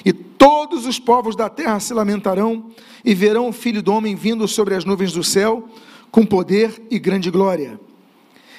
E 0.04 0.12
todos 0.12 0.84
os 0.84 0.98
povos 0.98 1.36
da 1.36 1.48
terra 1.48 1.78
se 1.78 1.94
lamentarão 1.94 2.70
e 3.04 3.14
verão 3.14 3.48
o 3.48 3.52
Filho 3.52 3.80
do 3.80 3.92
Homem 3.92 4.16
vindo 4.16 4.48
sobre 4.48 4.74
as 4.74 4.84
nuvens 4.84 5.12
do 5.12 5.22
céu 5.22 5.68
com 6.10 6.26
poder 6.26 6.82
e 6.90 6.98
grande 6.98 7.30
glória. 7.30 7.78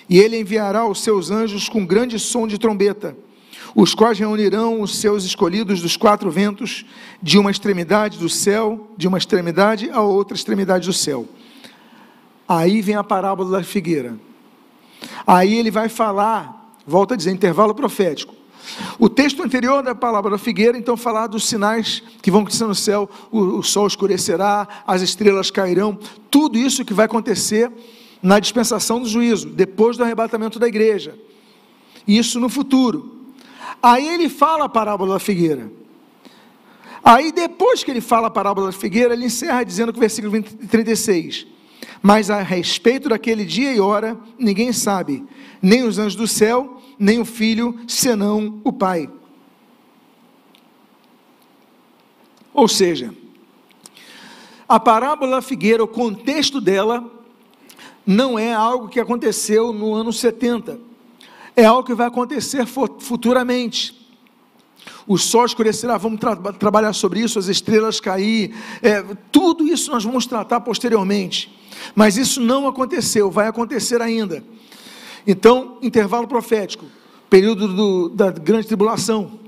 E 0.10 0.20
ele 0.20 0.40
enviará 0.40 0.88
os 0.88 1.02
seus 1.02 1.30
anjos 1.32 1.68
com 1.68 1.86
grande 1.86 2.18
som 2.18 2.48
de 2.48 2.58
trombeta, 2.58 3.16
os 3.76 3.94
quais 3.94 4.18
reunirão 4.18 4.82
os 4.82 4.98
seus 4.98 5.24
escolhidos 5.24 5.82
dos 5.82 5.98
quatro 5.98 6.32
ventos, 6.32 6.86
de 7.22 7.38
uma 7.38 7.52
extremidade 7.52 8.18
do 8.18 8.30
céu, 8.30 8.90
de 8.98 9.08
uma 9.08 9.18
extremidade 9.18 9.90
a 9.90 10.02
outra 10.02 10.36
extremidade 10.36 10.88
do 10.88 10.94
céu. 10.94 11.28
Aí 12.48 12.82
vem 12.82 12.96
a 12.96 13.04
parábola 13.04 13.58
da 13.58 13.64
figueira. 13.64 14.18
Aí 15.26 15.56
ele 15.56 15.70
vai 15.70 15.90
falar, 15.90 16.74
volta 16.86 17.14
a 17.14 17.18
dizer, 17.18 17.32
intervalo 17.32 17.76
profético. 17.76 18.34
O 19.00 19.08
texto 19.10 19.44
anterior 19.44 19.84
da 19.84 19.96
palavra 19.96 20.32
da 20.32 20.38
figueira, 20.38 20.78
então, 20.78 20.98
falar 20.98 21.28
dos 21.28 21.46
sinais 21.46 22.04
que 22.22 22.32
vão 22.32 22.42
acontecer 22.42 22.66
no 22.66 22.76
céu: 22.76 23.10
o, 23.32 23.60
o 23.60 23.64
sol 23.64 23.88
escurecerá, 23.88 24.68
as 24.86 25.02
estrelas 25.02 25.52
cairão, 25.52 25.98
tudo 26.30 26.58
isso 26.58 26.84
que 26.84 26.94
vai 26.94 27.06
acontecer 27.06 27.72
na 28.22 28.40
dispensação 28.40 29.00
do 29.00 29.08
juízo, 29.08 29.50
depois 29.50 29.98
do 29.98 30.04
arrebatamento 30.04 30.60
da 30.60 30.68
igreja. 30.68 31.18
Isso 32.08 32.40
no 32.40 32.50
futuro. 32.50 33.26
Aí 33.82 34.08
ele 34.08 34.30
fala 34.30 34.66
a 34.66 34.70
parábola 34.70 35.14
da 35.14 35.20
figueira. 35.20 35.72
Aí 37.04 37.32
depois 37.32 37.84
que 37.84 37.92
ele 37.92 38.02
fala 38.02 38.28
a 38.28 38.32
parábola 38.32 38.68
da 38.68 38.74
figueira, 38.74 39.14
ele 39.14 39.26
encerra 39.26 39.64
dizendo 39.64 39.92
que 39.92 40.00
o 40.00 40.02
versículo 40.02 40.32
20, 40.32 40.68
36. 40.68 41.48
Mas 42.02 42.30
a 42.30 42.42
respeito 42.42 43.10
daquele 43.10 43.46
dia 43.46 43.74
e 43.74 43.80
hora, 43.80 44.18
ninguém 44.38 44.72
sabe, 44.72 45.24
nem 45.62 45.84
os 45.84 45.98
anjos 45.98 46.16
do 46.16 46.28
céu, 46.28 46.82
nem 47.00 47.20
o 47.20 47.26
filho, 47.26 47.80
senão 47.88 48.60
o 48.64 48.72
Pai. 48.72 49.10
Ou 52.54 52.68
seja, 52.68 53.14
a 54.68 54.80
parábola 54.80 55.38
da 55.38 55.42
figueira, 55.42 55.84
o 55.84 55.88
contexto 55.88 56.60
dela, 56.60 57.17
não 58.08 58.40
é 58.40 58.54
algo 58.54 58.88
que 58.88 59.02
aconteceu 59.02 59.74
no 59.74 59.94
ano 59.94 60.14
70, 60.14 60.80
é 61.54 61.66
algo 61.66 61.84
que 61.84 61.94
vai 61.94 62.08
acontecer 62.08 62.66
futuramente. 62.66 63.98
O 65.06 65.18
sol 65.18 65.46
escurecerá, 65.46 65.98
vamos 65.98 66.20
tra 66.20 66.36
trabalhar 66.54 66.94
sobre 66.94 67.20
isso, 67.20 67.38
as 67.38 67.48
estrelas 67.48 68.00
cair, 68.00 68.56
é, 68.82 69.04
tudo 69.32 69.68
isso 69.68 69.92
nós 69.92 70.06
vamos 70.06 70.26
tratar 70.26 70.62
posteriormente. 70.62 71.54
Mas 71.94 72.16
isso 72.16 72.40
não 72.40 72.68
aconteceu, 72.68 73.30
vai 73.30 73.48
acontecer 73.48 74.02
ainda. 74.02 74.44
Então, 75.26 75.78
intervalo 75.82 76.28
profético, 76.28 76.86
período 77.30 77.68
do, 77.68 78.10
da 78.10 78.32
grande 78.32 78.68
tribulação. 78.68 79.40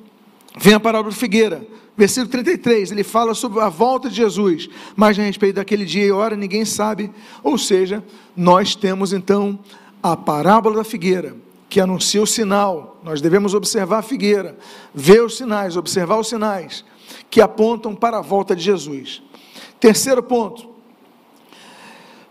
vem 0.58 0.74
a 0.74 0.80
parábola 0.80 1.14
figueira. 1.14 1.66
Versículo 2.00 2.32
33, 2.32 2.94
ele 2.94 3.04
fala 3.04 3.34
sobre 3.34 3.60
a 3.60 3.68
volta 3.68 4.10
de 4.10 4.16
Jesus, 4.16 4.70
mas 4.96 5.20
a 5.20 5.22
respeito 5.22 5.58
daquele 5.58 5.84
dia 5.84 6.06
e 6.06 6.12
hora 6.14 6.34
ninguém 6.34 6.64
sabe. 6.64 7.12
Ou 7.44 7.58
seja, 7.58 8.02
nós 8.38 8.74
temos 8.74 9.12
então 9.12 9.60
a 10.02 10.16
parábola 10.16 10.78
da 10.78 10.86
figueira, 10.86 11.36
que 11.68 11.78
anuncia 11.78 12.22
o 12.22 12.26
sinal. 12.26 13.02
Nós 13.04 13.20
devemos 13.20 13.54
observar 13.54 13.98
a 13.98 14.02
figueira, 14.02 14.58
ver 14.96 15.22
os 15.22 15.36
sinais, 15.36 15.76
observar 15.76 16.18
os 16.18 16.30
sinais 16.30 16.86
que 17.30 17.42
apontam 17.42 17.94
para 17.94 18.20
a 18.20 18.22
volta 18.22 18.56
de 18.56 18.64
Jesus. 18.64 19.22
Terceiro 19.78 20.24
ponto. 20.24 20.70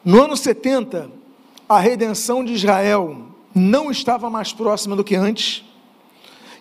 No 0.02 0.22
ano 0.22 0.34
70, 0.34 1.10
a 1.68 1.78
redenção 1.78 2.42
de 2.42 2.54
Israel 2.54 3.26
não 3.54 3.90
estava 3.90 4.30
mais 4.30 4.50
próxima 4.50 4.96
do 4.96 5.04
que 5.04 5.14
antes, 5.14 5.62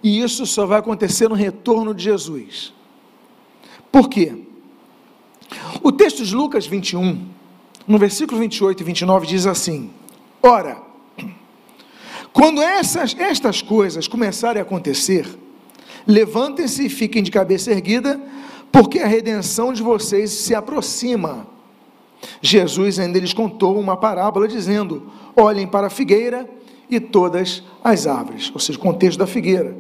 e 0.04 0.22
isso 0.22 0.46
só 0.46 0.66
vai 0.66 0.80
acontecer 0.80 1.30
no 1.30 1.36
retorno 1.36 1.94
de 1.94 2.04
Jesus. 2.04 2.76
Por 3.92 4.10
quê? 4.10 4.36
O 5.82 5.92
texto 5.92 6.24
de 6.24 6.36
Lucas 6.36 6.66
21, 6.66 7.26
no 7.88 7.98
versículo 7.98 8.40
28 8.40 8.82
e 8.82 8.84
29, 8.84 9.28
diz 9.28 9.46
assim: 9.46 9.90
Ora, 10.42 10.78
quando 12.34 12.62
essas, 12.62 13.16
estas 13.18 13.62
coisas 13.62 14.08
começarem 14.08 14.60
a 14.62 14.64
acontecer, 14.64 15.28
levantem-se 16.06 16.86
e 16.86 16.90
fiquem 16.90 17.24
de 17.24 17.32
cabeça 17.32 17.72
erguida, 17.72 18.20
porque 18.72 19.00
a 19.00 19.08
redenção 19.08 19.72
de 19.72 19.82
vocês 19.82 20.32
se 20.32 20.54
aproxima. 20.54 21.48
Jesus 22.42 23.00
ainda 23.00 23.20
lhes 23.20 23.34
contou 23.34 23.80
uma 23.80 23.96
parábola 23.96 24.48
dizendo: 24.48 25.10
Olhem 25.36 25.68
para 25.68 25.88
a 25.88 25.90
figueira 25.90 26.50
e 26.90 27.00
todas 27.00 27.64
as 27.84 28.08
árvores, 28.08 28.52
ou 28.54 28.60
seja, 28.60 28.78
o 28.78 28.82
contexto 28.82 29.20
da 29.20 29.28
figueira. 29.28 29.76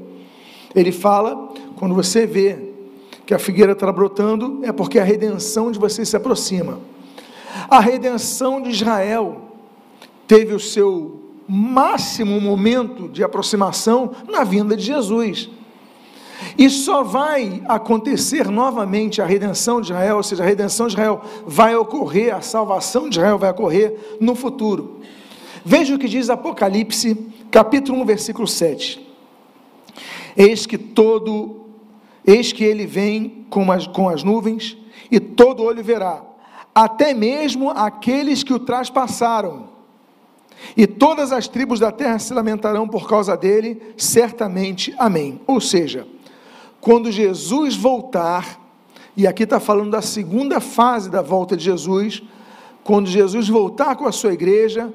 Ele 0.75 0.91
fala, 0.91 1.53
quando 1.75 1.95
você 1.95 2.25
vê 2.27 2.66
que 3.27 3.34
a 3.34 3.39
figueira 3.39 3.74
está 3.74 3.91
brotando, 3.91 4.62
é 4.63 4.72
porque 4.72 4.98
a 4.98 5.03
redenção 5.03 5.69
de 5.69 5.77
vocês 5.77 6.07
se 6.07 6.15
aproxima. 6.15 6.79
A 7.69 7.81
redenção 7.81 8.62
de 8.62 8.69
Israel 8.69 9.41
teve 10.25 10.53
o 10.53 10.60
seu 10.60 11.19
máximo 11.46 12.39
momento 12.39 13.10
de 13.10 13.25
aproximação 13.25 14.12
na 14.29 14.46
vinda 14.46 14.77
de 14.77 14.84
Jesus. 14.84 15.50
E 16.57 16.69
só 16.69 17.03
vai 17.03 17.62
acontecer 17.67 18.50
novamente 18.50 19.22
a 19.22 19.25
redenção 19.25 19.81
de 19.81 19.91
Israel, 19.91 20.17
ou 20.17 20.24
seja, 20.24 20.43
a 20.43 20.48
redenção 20.48 20.88
de 20.88 20.93
Israel 20.93 21.22
vai 21.46 21.75
ocorrer, 21.75 22.34
a 22.34 22.39
salvação 22.39 23.10
de 23.10 23.17
Israel 23.17 23.38
vai 23.38 23.51
ocorrer 23.51 24.17
no 24.22 24.36
futuro. 24.36 25.01
Veja 25.65 25.93
o 25.93 26.00
que 26.00 26.07
diz 26.07 26.29
Apocalipse, 26.29 27.17
capítulo 27.51 28.00
1, 28.03 28.05
versículo 28.05 28.48
7. 28.48 29.05
Eis 30.38 30.65
que 30.65 30.77
todo, 30.77 31.66
eis 32.27 32.53
que 32.53 32.63
ele 32.63 32.86
vem 32.86 33.48
com 33.50 33.72
as, 33.72 33.88
com 33.88 34.07
as 34.10 34.24
nuvens, 34.24 34.77
e 35.10 35.19
todo 35.19 35.63
olho 35.63 35.84
verá, 35.84 36.22
até 36.75 37.13
mesmo 37.13 37.72
aqueles 37.72 38.43
que 38.43 38.53
o 38.53 38.60
traspassaram 38.60 39.77
e 40.75 40.86
todas 40.86 41.31
as 41.31 41.48
tribos 41.48 41.79
da 41.79 41.91
terra 41.91 42.19
se 42.19 42.34
lamentarão 42.34 42.88
por 42.88 43.07
causa 43.07 43.36
dele, 43.36 43.81
certamente. 43.96 44.93
Amém. 44.98 45.39
Ou 45.48 45.60
seja, 45.60 46.07
quando 46.79 47.12
Jesus 47.12 47.75
voltar, 47.75 48.60
e 49.15 49.25
aqui 49.25 49.43
está 49.43 49.60
falando 49.60 49.91
da 49.91 50.01
segunda 50.01 50.60
fase 50.60 51.10
da 51.10 51.22
volta 51.22 51.55
de 51.55 51.63
Jesus, 51.63 52.22
quando 52.84 53.07
Jesus 53.07 53.48
voltar 53.48 53.96
com 53.96 54.07
a 54.07 54.12
sua 54.12 54.34
igreja, 54.34 54.93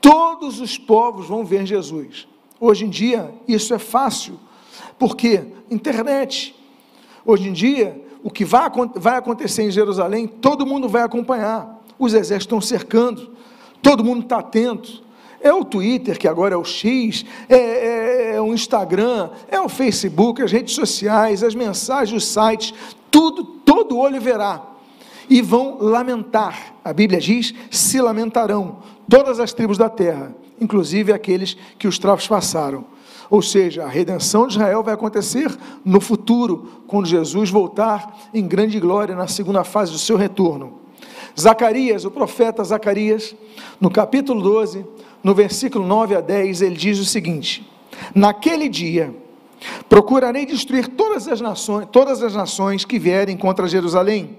todos 0.00 0.60
os 0.60 0.76
povos 0.76 1.26
vão 1.26 1.44
ver 1.44 1.66
Jesus. 1.66 2.28
Hoje 2.60 2.84
em 2.84 2.90
dia, 2.90 3.32
isso 3.46 3.74
é 3.74 3.78
fácil, 3.78 4.38
porque 4.98 5.42
internet. 5.70 6.54
Hoje 7.24 7.48
em 7.48 7.52
dia, 7.52 8.00
o 8.22 8.30
que 8.30 8.44
vai, 8.44 8.68
vai 8.96 9.16
acontecer 9.16 9.62
em 9.62 9.70
Jerusalém, 9.70 10.26
todo 10.26 10.66
mundo 10.66 10.88
vai 10.88 11.02
acompanhar. 11.02 11.82
Os 11.98 12.12
exércitos 12.12 12.44
estão 12.44 12.60
cercando 12.60 13.34
todo 13.84 14.02
mundo 14.02 14.22
está 14.22 14.38
atento. 14.38 15.04
É 15.40 15.52
o 15.52 15.62
Twitter, 15.62 16.18
que 16.18 16.26
agora 16.26 16.54
é 16.54 16.56
o 16.56 16.64
X, 16.64 17.26
é, 17.50 17.56
é, 17.56 18.34
é, 18.36 18.40
o 18.40 18.54
Instagram, 18.54 19.28
é 19.46 19.60
o 19.60 19.68
Facebook, 19.68 20.42
as 20.42 20.50
redes 20.50 20.74
sociais, 20.74 21.42
as 21.42 21.54
mensagens, 21.54 22.16
os 22.16 22.26
sites, 22.26 22.72
tudo, 23.10 23.44
todo 23.44 23.98
olho 23.98 24.18
verá. 24.18 24.62
E 25.28 25.42
vão 25.42 25.76
lamentar. 25.78 26.74
A 26.82 26.94
Bíblia 26.94 27.20
diz: 27.20 27.54
se 27.70 28.00
lamentarão 28.00 28.78
todas 29.08 29.38
as 29.38 29.52
tribos 29.52 29.76
da 29.76 29.90
terra, 29.90 30.34
inclusive 30.58 31.12
aqueles 31.12 31.56
que 31.78 31.86
os 31.86 31.98
travos 31.98 32.26
passaram. 32.26 32.86
Ou 33.34 33.42
seja, 33.42 33.82
a 33.82 33.88
redenção 33.88 34.46
de 34.46 34.54
Israel 34.54 34.80
vai 34.80 34.94
acontecer 34.94 35.52
no 35.84 36.00
futuro, 36.00 36.84
quando 36.86 37.06
Jesus 37.06 37.50
voltar 37.50 38.30
em 38.32 38.46
grande 38.46 38.78
glória 38.78 39.12
na 39.16 39.26
segunda 39.26 39.64
fase 39.64 39.90
do 39.90 39.98
seu 39.98 40.16
retorno. 40.16 40.74
Zacarias, 41.36 42.04
o 42.04 42.12
profeta 42.12 42.62
Zacarias, 42.62 43.34
no 43.80 43.90
capítulo 43.90 44.40
12, 44.40 44.86
no 45.20 45.34
versículo 45.34 45.84
9 45.84 46.14
a 46.14 46.20
10, 46.20 46.62
ele 46.62 46.76
diz 46.76 47.00
o 47.00 47.04
seguinte: 47.04 47.68
Naquele 48.14 48.68
dia 48.68 49.12
procurarei 49.88 50.46
destruir 50.46 50.86
todas 50.86 51.26
as 51.26 51.40
nações, 51.40 51.88
todas 51.90 52.22
as 52.22 52.36
nações 52.36 52.84
que 52.84 53.00
vierem 53.00 53.36
contra 53.36 53.66
Jerusalém, 53.66 54.38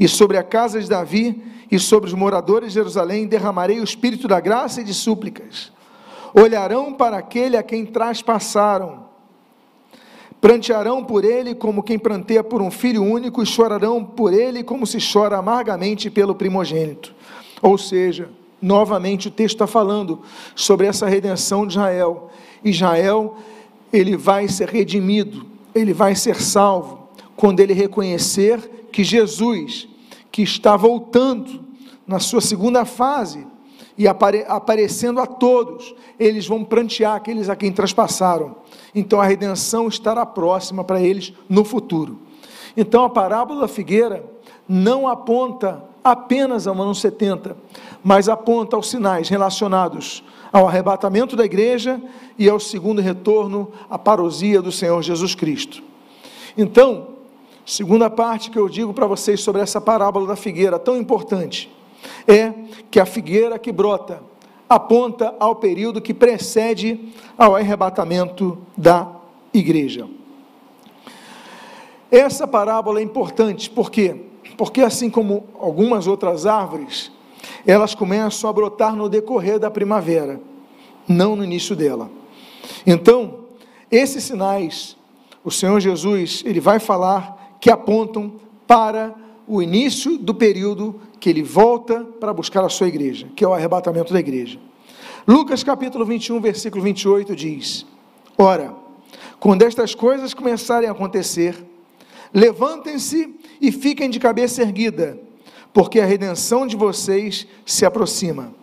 e 0.00 0.08
sobre 0.08 0.36
a 0.36 0.42
casa 0.42 0.80
de 0.80 0.88
Davi 0.88 1.40
e 1.70 1.78
sobre 1.78 2.08
os 2.08 2.12
moradores 2.12 2.70
de 2.70 2.74
Jerusalém 2.74 3.28
derramarei 3.28 3.78
o 3.78 3.84
espírito 3.84 4.26
da 4.26 4.40
graça 4.40 4.80
e 4.80 4.84
de 4.84 4.94
súplicas. 4.94 5.75
Olharão 6.34 6.92
para 6.92 7.18
aquele 7.18 7.56
a 7.56 7.62
quem 7.62 7.84
traspassaram 7.84 9.06
Prantearão 10.40 11.02
por 11.02 11.24
ele 11.24 11.54
como 11.54 11.82
quem 11.82 11.98
pranteia 11.98 12.44
por 12.44 12.60
um 12.60 12.70
filho 12.70 13.02
único, 13.02 13.42
e 13.42 13.46
chorarão 13.46 14.04
por 14.04 14.32
ele 14.32 14.62
como 14.62 14.86
se 14.86 14.98
chora 15.00 15.38
amargamente 15.38 16.10
pelo 16.10 16.34
primogênito. 16.34 17.14
Ou 17.62 17.78
seja, 17.78 18.28
novamente 18.60 19.28
o 19.28 19.30
texto 19.30 19.56
está 19.56 19.66
falando 19.66 20.20
sobre 20.54 20.86
essa 20.86 21.08
redenção 21.08 21.66
de 21.66 21.74
Israel. 21.74 22.30
Israel, 22.62 23.36
ele 23.92 24.16
vai 24.16 24.46
ser 24.46 24.68
redimido, 24.68 25.46
ele 25.74 25.92
vai 25.92 26.14
ser 26.14 26.40
salvo, 26.40 27.08
quando 27.34 27.60
ele 27.60 27.72
reconhecer 27.72 28.86
que 28.92 29.02
Jesus, 29.02 29.88
que 30.30 30.42
está 30.42 30.76
voltando 30.76 31.64
na 32.06 32.20
sua 32.20 32.40
segunda 32.40 32.84
fase, 32.84 33.46
e 33.98 34.06
apare, 34.06 34.44
aparecendo 34.46 35.20
a 35.20 35.26
todos, 35.26 35.94
eles 36.18 36.46
vão 36.46 36.64
prantear 36.64 37.14
aqueles 37.14 37.48
a 37.48 37.56
quem 37.56 37.72
traspassaram. 37.72 38.56
Então 38.94 39.20
a 39.20 39.26
redenção 39.26 39.88
estará 39.88 40.24
próxima 40.26 40.84
para 40.84 41.00
eles 41.00 41.32
no 41.48 41.64
futuro. 41.64 42.18
Então 42.76 43.04
a 43.04 43.10
parábola 43.10 43.62
da 43.62 43.68
figueira 43.68 44.24
não 44.68 45.08
aponta 45.08 45.82
apenas 46.04 46.66
ao 46.66 46.80
ano 46.80 46.94
70, 46.94 47.56
mas 48.02 48.28
aponta 48.28 48.76
aos 48.76 48.88
sinais 48.88 49.28
relacionados 49.28 50.22
ao 50.52 50.68
arrebatamento 50.68 51.34
da 51.34 51.44
igreja 51.44 52.00
e 52.38 52.48
ao 52.48 52.60
segundo 52.60 53.00
retorno, 53.00 53.70
à 53.90 53.98
parousia 53.98 54.62
do 54.62 54.70
Senhor 54.70 55.02
Jesus 55.02 55.34
Cristo. 55.34 55.82
Então, 56.56 57.08
segunda 57.64 58.08
parte 58.08 58.50
que 58.50 58.58
eu 58.58 58.68
digo 58.68 58.94
para 58.94 59.06
vocês 59.06 59.40
sobre 59.40 59.60
essa 59.60 59.80
parábola 59.80 60.28
da 60.28 60.36
figueira 60.36 60.78
tão 60.78 60.96
importante 60.96 61.70
é 62.26 62.52
que 62.90 63.00
a 63.00 63.06
figueira 63.06 63.58
que 63.58 63.72
brota 63.72 64.22
aponta 64.68 65.34
ao 65.38 65.56
período 65.56 66.00
que 66.00 66.12
precede 66.12 67.12
ao 67.38 67.54
arrebatamento 67.54 68.58
da 68.76 69.08
igreja. 69.52 70.08
Essa 72.10 72.46
parábola 72.46 73.00
é 73.00 73.02
importante, 73.02 73.70
por 73.70 73.90
quê? 73.90 74.16
Porque 74.56 74.80
assim 74.80 75.10
como 75.10 75.44
algumas 75.58 76.06
outras 76.06 76.46
árvores, 76.46 77.12
elas 77.66 77.94
começam 77.94 78.48
a 78.48 78.52
brotar 78.52 78.94
no 78.94 79.08
decorrer 79.08 79.58
da 79.58 79.70
primavera, 79.70 80.40
não 81.06 81.36
no 81.36 81.44
início 81.44 81.76
dela. 81.76 82.10
Então, 82.86 83.46
esses 83.90 84.24
sinais, 84.24 84.96
o 85.44 85.50
Senhor 85.50 85.78
Jesus, 85.80 86.42
ele 86.44 86.60
vai 86.60 86.78
falar 86.78 87.56
que 87.60 87.70
apontam 87.70 88.34
para 88.66 89.14
o 89.46 89.62
início 89.62 90.18
do 90.18 90.34
período 90.34 91.00
que 91.20 91.30
ele 91.30 91.42
volta 91.42 92.04
para 92.20 92.32
buscar 92.32 92.64
a 92.64 92.68
sua 92.68 92.88
igreja, 92.88 93.28
que 93.34 93.44
é 93.44 93.48
o 93.48 93.54
arrebatamento 93.54 94.12
da 94.12 94.20
igreja. 94.20 94.58
Lucas 95.26 95.64
capítulo 95.64 96.04
21, 96.04 96.40
versículo 96.40 96.82
28 96.82 97.34
diz: 97.34 97.86
Ora, 98.38 98.74
quando 99.40 99.62
estas 99.62 99.94
coisas 99.94 100.32
começarem 100.32 100.88
a 100.88 100.92
acontecer, 100.92 101.64
levantem-se 102.32 103.34
e 103.60 103.72
fiquem 103.72 104.08
de 104.08 104.18
cabeça 104.18 104.62
erguida, 104.62 105.18
porque 105.72 106.00
a 106.00 106.06
redenção 106.06 106.66
de 106.66 106.76
vocês 106.76 107.46
se 107.64 107.84
aproxima. 107.84 108.54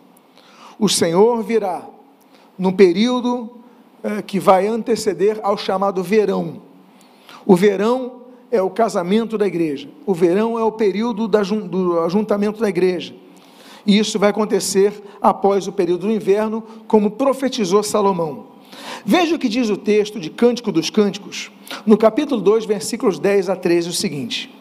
O 0.78 0.88
Senhor 0.88 1.42
virá 1.42 1.86
num 2.58 2.72
período 2.72 3.50
eh, 4.02 4.22
que 4.22 4.38
vai 4.38 4.66
anteceder 4.66 5.38
ao 5.42 5.56
chamado 5.56 6.02
verão. 6.02 6.62
O 7.46 7.54
verão 7.54 8.23
é 8.54 8.62
o 8.62 8.70
casamento 8.70 9.36
da 9.36 9.48
igreja. 9.48 9.88
O 10.06 10.14
verão 10.14 10.56
é 10.56 10.62
o 10.62 10.70
período 10.70 11.26
do 11.26 11.98
ajuntamento 12.00 12.60
da 12.60 12.68
igreja. 12.68 13.12
E 13.84 13.98
isso 13.98 14.16
vai 14.16 14.30
acontecer 14.30 15.02
após 15.20 15.66
o 15.66 15.72
período 15.72 16.06
do 16.06 16.12
inverno, 16.12 16.62
como 16.86 17.10
profetizou 17.10 17.82
Salomão. 17.82 18.46
Veja 19.04 19.34
o 19.34 19.38
que 19.38 19.48
diz 19.48 19.68
o 19.70 19.76
texto 19.76 20.20
de 20.20 20.30
Cântico 20.30 20.70
dos 20.70 20.88
Cânticos, 20.88 21.50
no 21.84 21.98
capítulo 21.98 22.40
2, 22.40 22.64
versículos 22.64 23.18
10 23.18 23.48
a 23.50 23.56
13, 23.56 23.88
o 23.88 23.92
seguinte: 23.92 24.54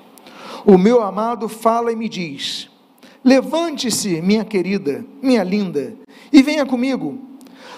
O 0.66 0.76
meu 0.76 1.02
amado 1.02 1.48
fala 1.48 1.92
e 1.92 1.96
me 1.96 2.10
diz: 2.10 2.70
Levante-se, 3.24 4.22
minha 4.22 4.44
querida, 4.44 5.06
minha 5.22 5.44
linda, 5.44 5.94
e 6.32 6.42
venha 6.42 6.66
comigo, 6.66 7.20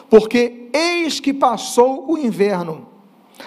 porque 0.09 0.69
eis 0.73 1.19
que 1.19 1.33
passou 1.33 2.09
o 2.09 2.17
inverno. 2.17 2.94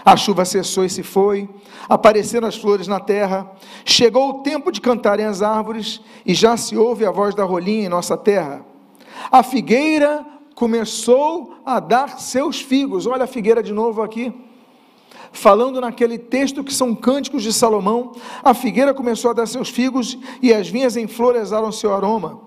A 0.04 0.16
chuva 0.16 0.44
cessou 0.44 0.84
e 0.84 0.90
se 0.90 1.02
foi, 1.02 1.48
apareceram 1.88 2.46
as 2.46 2.56
flores 2.56 2.86
na 2.86 3.00
terra, 3.00 3.50
chegou 3.84 4.28
o 4.28 4.42
tempo 4.42 4.70
de 4.70 4.80
cantarem 4.80 5.26
as 5.26 5.42
árvores, 5.42 6.00
e 6.24 6.34
já 6.34 6.56
se 6.56 6.76
ouve 6.76 7.04
a 7.04 7.10
voz 7.10 7.34
da 7.34 7.44
rolinha 7.44 7.86
em 7.86 7.88
nossa 7.88 8.16
terra. 8.16 8.64
A 9.30 9.42
figueira 9.42 10.24
começou 10.54 11.54
a 11.64 11.80
dar 11.80 12.18
seus 12.18 12.60
figos. 12.60 13.06
Olha 13.06 13.24
a 13.24 13.28
figueira 13.28 13.62
de 13.62 13.72
novo 13.72 14.02
aqui. 14.02 14.32
Falando 15.30 15.80
naquele 15.80 16.18
texto 16.18 16.64
que 16.64 16.72
são 16.72 16.94
cânticos 16.94 17.42
de 17.42 17.52
Salomão, 17.52 18.12
a 18.42 18.54
figueira 18.54 18.94
começou 18.94 19.30
a 19.30 19.34
dar 19.34 19.46
seus 19.46 19.68
figos 19.68 20.18
e 20.42 20.52
as 20.52 20.68
vinhas 20.68 20.96
em 20.96 21.06
seu 21.72 21.94
aroma. 21.94 22.40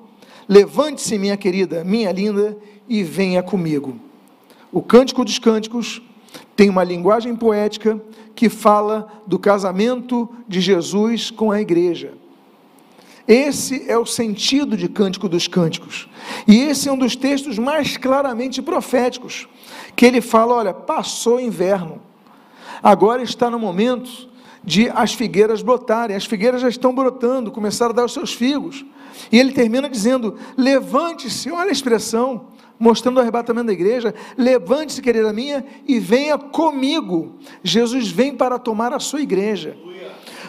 Levante-se, 0.48 1.18
minha 1.18 1.38
querida, 1.38 1.84
minha 1.84 2.12
linda, 2.12 2.58
e 2.90 3.04
venha 3.04 3.42
comigo. 3.42 3.96
O 4.72 4.82
Cântico 4.82 5.24
dos 5.24 5.40
Cânticos 5.40 6.02
tem 6.56 6.70
uma 6.70 6.84
linguagem 6.84 7.36
poética 7.36 8.02
que 8.36 8.50
fala 8.50 9.08
do 9.26 9.40
casamento 9.40 10.30
de 10.48 10.62
Jesus 10.62 11.32
com 11.32 11.52
a 11.52 11.62
igreja. 11.62 12.14
Esse 13.28 13.90
é 13.90 13.98
o 13.98 14.06
sentido 14.06 14.76
de 14.76 14.90
Cântico 14.90 15.30
dos 15.30 15.48
Cânticos. 15.48 16.10
E 16.48 16.58
esse 16.62 16.90
é 16.90 16.92
um 16.92 16.98
dos 16.98 17.16
textos 17.16 17.58
mais 17.58 17.98
claramente 17.98 18.62
proféticos, 18.62 19.48
que 19.96 20.06
ele 20.06 20.22
fala, 20.22 20.56
olha, 20.56 20.74
passou 20.74 21.38
o 21.38 21.40
inverno. 21.40 22.02
Agora 22.82 23.22
está 23.22 23.50
no 23.50 23.60
momento 23.60 24.30
de 24.64 24.90
as 24.90 25.14
figueiras 25.14 25.62
brotarem. 25.62 26.16
As 26.16 26.26
figueiras 26.26 26.62
já 26.62 26.70
estão 26.70 26.94
brotando, 26.94 27.52
começaram 27.52 27.92
a 27.92 27.96
dar 27.96 28.06
os 28.06 28.14
seus 28.14 28.34
figos. 28.34 28.86
E 29.32 29.40
ele 29.40 29.52
termina 29.52 29.90
dizendo: 29.90 30.38
"Levante-se". 30.58 31.52
Olha 31.52 31.70
a 31.70 31.72
expressão, 31.72 32.48
mostrando 32.82 33.18
o 33.18 33.20
arrebatamento 33.20 33.68
da 33.68 33.74
igreja. 33.74 34.14
Levante-se, 34.36 35.04
querida 35.04 35.32
minha, 35.32 35.64
e 35.88 36.00
venha 36.00 36.36
comigo. 36.36 37.36
Jesus 37.64 38.10
vem 38.10 38.36
para 38.36 38.58
tomar 38.58 38.92
a 38.92 39.00
sua 39.00 39.22
igreja. 39.22 39.78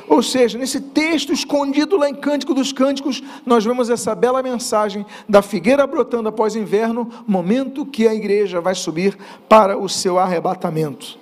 Ou 0.08 0.22
seja, 0.22 0.58
nesse 0.58 0.80
texto 0.80 1.32
escondido 1.32 1.96
lá 1.96 2.08
em 2.08 2.14
Cântico 2.14 2.54
dos 2.54 2.72
Cânticos, 2.72 3.22
nós 3.44 3.64
vemos 3.64 3.90
essa 3.90 4.14
bela 4.14 4.42
mensagem 4.42 5.04
da 5.28 5.42
figueira 5.42 5.86
brotando 5.86 6.28
após 6.28 6.56
inverno, 6.56 7.08
momento 7.26 7.84
que 7.84 8.08
a 8.08 8.14
igreja 8.14 8.60
vai 8.60 8.74
subir 8.74 9.16
para 9.48 9.76
o 9.78 9.88
seu 9.88 10.18
arrebatamento. 10.18 11.18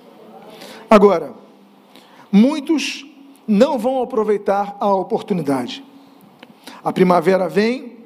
Agora, 0.89 1.33
muitos 2.31 3.05
não 3.45 3.77
vão 3.77 4.01
aproveitar 4.01 4.77
a 4.79 4.93
oportunidade. 4.93 5.83
A 6.83 6.91
primavera 6.91 7.49
vem, 7.49 7.97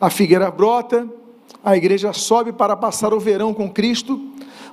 a 0.00 0.10
figueira 0.10 0.50
brota, 0.50 1.08
a 1.64 1.76
igreja 1.76 2.12
sobe 2.12 2.52
para 2.52 2.76
passar 2.76 3.12
o 3.12 3.20
verão 3.20 3.52
com 3.52 3.70
Cristo, 3.70 4.20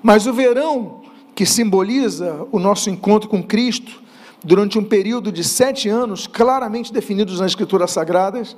mas 0.01 0.25
o 0.25 0.33
verão 0.33 1.01
que 1.35 1.45
simboliza 1.45 2.47
o 2.51 2.59
nosso 2.59 2.89
encontro 2.89 3.29
com 3.29 3.43
Cristo, 3.43 4.01
durante 4.43 4.79
um 4.79 4.83
período 4.83 5.31
de 5.31 5.43
sete 5.43 5.89
anos, 5.89 6.27
claramente 6.27 6.93
definidos 6.93 7.39
nas 7.39 7.51
Escrituras 7.51 7.91
Sagradas. 7.91 8.55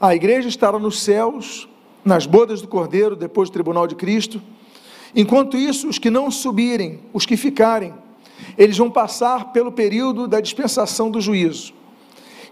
A 0.00 0.14
igreja 0.14 0.48
estará 0.48 0.78
nos 0.78 1.00
céus, 1.00 1.68
nas 2.04 2.26
bodas 2.26 2.60
do 2.60 2.68
Cordeiro, 2.68 3.16
depois 3.16 3.48
do 3.48 3.52
tribunal 3.52 3.86
de 3.86 3.94
Cristo. 3.94 4.40
Enquanto 5.14 5.56
isso, 5.56 5.88
os 5.88 5.98
que 5.98 6.10
não 6.10 6.30
subirem, 6.30 7.00
os 7.12 7.26
que 7.26 7.36
ficarem, 7.36 7.92
eles 8.56 8.76
vão 8.76 8.90
passar 8.90 9.52
pelo 9.52 9.72
período 9.72 10.26
da 10.26 10.40
dispensação 10.40 11.10
do 11.10 11.20
juízo. 11.20 11.72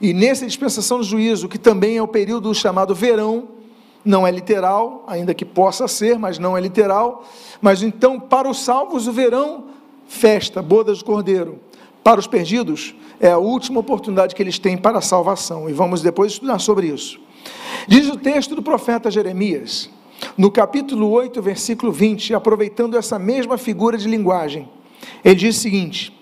E 0.00 0.12
nessa 0.12 0.46
dispensação 0.46 0.98
do 0.98 1.04
juízo, 1.04 1.48
que 1.48 1.58
também 1.58 1.96
é 1.96 2.02
o 2.02 2.08
período 2.08 2.54
chamado 2.54 2.94
verão, 2.94 3.59
não 4.04 4.26
é 4.26 4.30
literal, 4.30 5.04
ainda 5.06 5.34
que 5.34 5.44
possa 5.44 5.86
ser, 5.86 6.18
mas 6.18 6.38
não 6.38 6.56
é 6.56 6.60
literal. 6.60 7.24
Mas 7.60 7.82
então, 7.82 8.18
para 8.18 8.48
os 8.48 8.60
salvos, 8.60 9.06
o 9.06 9.12
verão, 9.12 9.66
festa, 10.08 10.62
bodas 10.62 10.98
do 10.98 11.04
Cordeiro. 11.04 11.58
Para 12.02 12.18
os 12.18 12.26
perdidos, 12.26 12.94
é 13.20 13.30
a 13.30 13.38
última 13.38 13.80
oportunidade 13.80 14.34
que 14.34 14.42
eles 14.42 14.58
têm 14.58 14.76
para 14.76 14.98
a 14.98 15.02
salvação, 15.02 15.68
e 15.68 15.72
vamos 15.72 16.00
depois 16.00 16.32
estudar 16.32 16.58
sobre 16.58 16.86
isso. 16.86 17.20
Diz 17.86 18.08
o 18.08 18.16
texto 18.16 18.54
do 18.54 18.62
profeta 18.62 19.10
Jeremias, 19.10 19.90
no 20.36 20.50
capítulo 20.50 21.10
8, 21.10 21.40
versículo 21.42 21.92
20, 21.92 22.34
aproveitando 22.34 22.96
essa 22.96 23.18
mesma 23.18 23.58
figura 23.58 23.96
de 23.96 24.08
linguagem, 24.08 24.68
ele 25.24 25.34
diz 25.34 25.56
o 25.56 25.60
seguinte: 25.60 26.18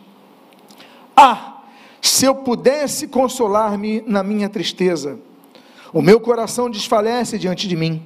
Ah, 1.17 1.63
se 2.01 2.25
eu 2.25 2.35
pudesse 2.35 3.09
consolar-me 3.09 4.03
na 4.07 4.23
minha 4.23 4.49
tristeza, 4.49 5.19
o 5.93 6.03
meu 6.03 6.21
coração 6.21 6.71
desfalece 6.71 7.39
diante 7.39 7.67
de 7.67 7.77
mim. 7.77 8.03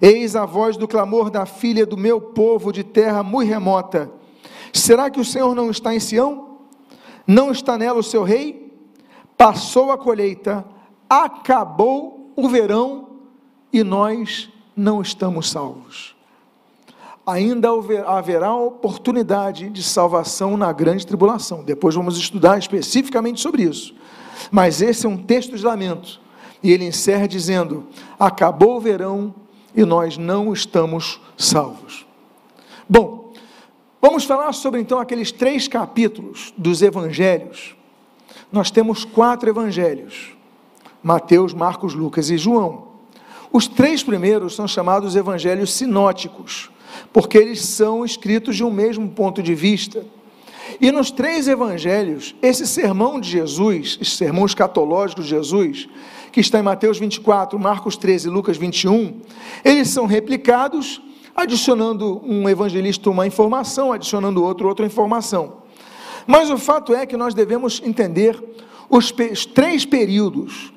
Eis 0.00 0.34
a 0.34 0.44
voz 0.44 0.76
do 0.76 0.88
clamor 0.88 1.30
da 1.30 1.46
filha 1.46 1.86
do 1.86 1.96
meu 1.96 2.20
povo 2.20 2.72
de 2.72 2.82
terra 2.82 3.22
muito 3.22 3.48
remota. 3.48 4.10
Será 4.72 5.10
que 5.10 5.20
o 5.20 5.24
Senhor 5.24 5.54
não 5.54 5.70
está 5.70 5.94
em 5.94 6.00
Sião? 6.00 6.58
Não 7.26 7.52
está 7.52 7.78
nela 7.78 8.00
o 8.00 8.02
seu 8.02 8.22
rei? 8.24 8.72
Passou 9.36 9.92
a 9.92 9.98
colheita, 9.98 10.64
acabou 11.08 12.32
o 12.34 12.48
verão 12.48 13.08
e 13.72 13.82
nós 13.82 14.50
não 14.74 15.00
estamos 15.00 15.50
salvos. 15.50 16.16
Ainda 17.24 17.68
haverá 18.06 18.54
oportunidade 18.54 19.70
de 19.70 19.82
salvação 19.82 20.56
na 20.56 20.72
grande 20.72 21.06
tribulação. 21.06 21.62
Depois 21.62 21.94
vamos 21.94 22.16
estudar 22.16 22.58
especificamente 22.58 23.40
sobre 23.40 23.62
isso. 23.62 23.94
Mas 24.50 24.82
esse 24.82 25.06
é 25.06 25.08
um 25.08 25.16
texto 25.16 25.56
de 25.56 25.64
lamento. 25.64 26.20
E 26.62 26.70
ele 26.70 26.84
encerra 26.84 27.26
dizendo: 27.26 27.86
Acabou 28.18 28.76
o 28.76 28.80
verão 28.80 29.34
e 29.74 29.84
nós 29.84 30.16
não 30.16 30.52
estamos 30.52 31.20
salvos. 31.36 32.06
Bom, 32.88 33.22
Vamos 34.04 34.24
falar 34.24 34.52
sobre 34.52 34.80
então 34.80 34.98
aqueles 34.98 35.30
três 35.30 35.68
capítulos 35.68 36.52
dos 36.58 36.82
evangelhos. 36.82 37.76
Nós 38.50 38.68
temos 38.68 39.04
quatro 39.04 39.48
evangelhos: 39.48 40.32
Mateus, 41.00 41.54
Marcos, 41.54 41.94
Lucas 41.94 42.28
e 42.28 42.36
João. 42.36 42.88
Os 43.52 43.68
três 43.68 44.02
primeiros 44.02 44.56
são 44.56 44.66
chamados 44.66 45.14
evangelhos 45.14 45.72
sinóticos, 45.72 46.68
porque 47.12 47.38
eles 47.38 47.60
são 47.60 48.04
escritos 48.04 48.56
de 48.56 48.64
um 48.64 48.72
mesmo 48.72 49.08
ponto 49.08 49.40
de 49.40 49.54
vista. 49.54 50.04
E 50.80 50.90
nos 50.90 51.12
três 51.12 51.46
evangelhos, 51.46 52.34
esse 52.42 52.66
sermão 52.66 53.20
de 53.20 53.30
Jesus, 53.30 53.98
esse 54.00 54.16
sermão 54.16 54.46
escatológico 54.46 55.22
de 55.22 55.28
Jesus, 55.28 55.88
que 56.32 56.40
está 56.40 56.58
em 56.58 56.62
Mateus 56.62 56.98
24, 56.98 57.58
Marcos 57.58 57.96
13 57.96 58.26
e 58.26 58.30
Lucas 58.30 58.56
21, 58.56 59.20
eles 59.62 59.88
são 59.88 60.06
replicados 60.06 61.00
adicionando 61.36 62.20
um 62.24 62.48
evangelista 62.48 63.10
uma 63.10 63.26
informação, 63.26 63.92
adicionando 63.92 64.42
outro 64.42 64.66
outra 64.66 64.86
informação. 64.86 65.58
Mas 66.26 66.50
o 66.50 66.56
fato 66.56 66.94
é 66.94 67.04
que 67.04 67.16
nós 67.16 67.34
devemos 67.34 67.82
entender 67.84 68.42
os, 68.88 69.12
os 69.30 69.46
três 69.46 69.84
períodos 69.84 70.72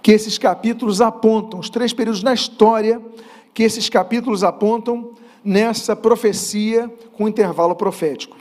que 0.00 0.12
esses 0.12 0.38
capítulos 0.38 1.00
apontam, 1.00 1.58
os 1.58 1.68
três 1.68 1.92
períodos 1.92 2.22
na 2.22 2.34
história 2.34 3.00
que 3.52 3.62
esses 3.62 3.88
capítulos 3.88 4.44
apontam 4.44 5.10
nessa 5.44 5.96
profecia 5.96 6.92
com 7.12 7.28
intervalo 7.28 7.74
profético. 7.74 8.36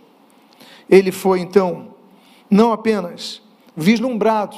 Ele 0.89 1.11
foi 1.11 1.39
então 1.39 1.95
não 2.49 2.71
apenas 2.71 3.41
vislumbrado 3.75 4.57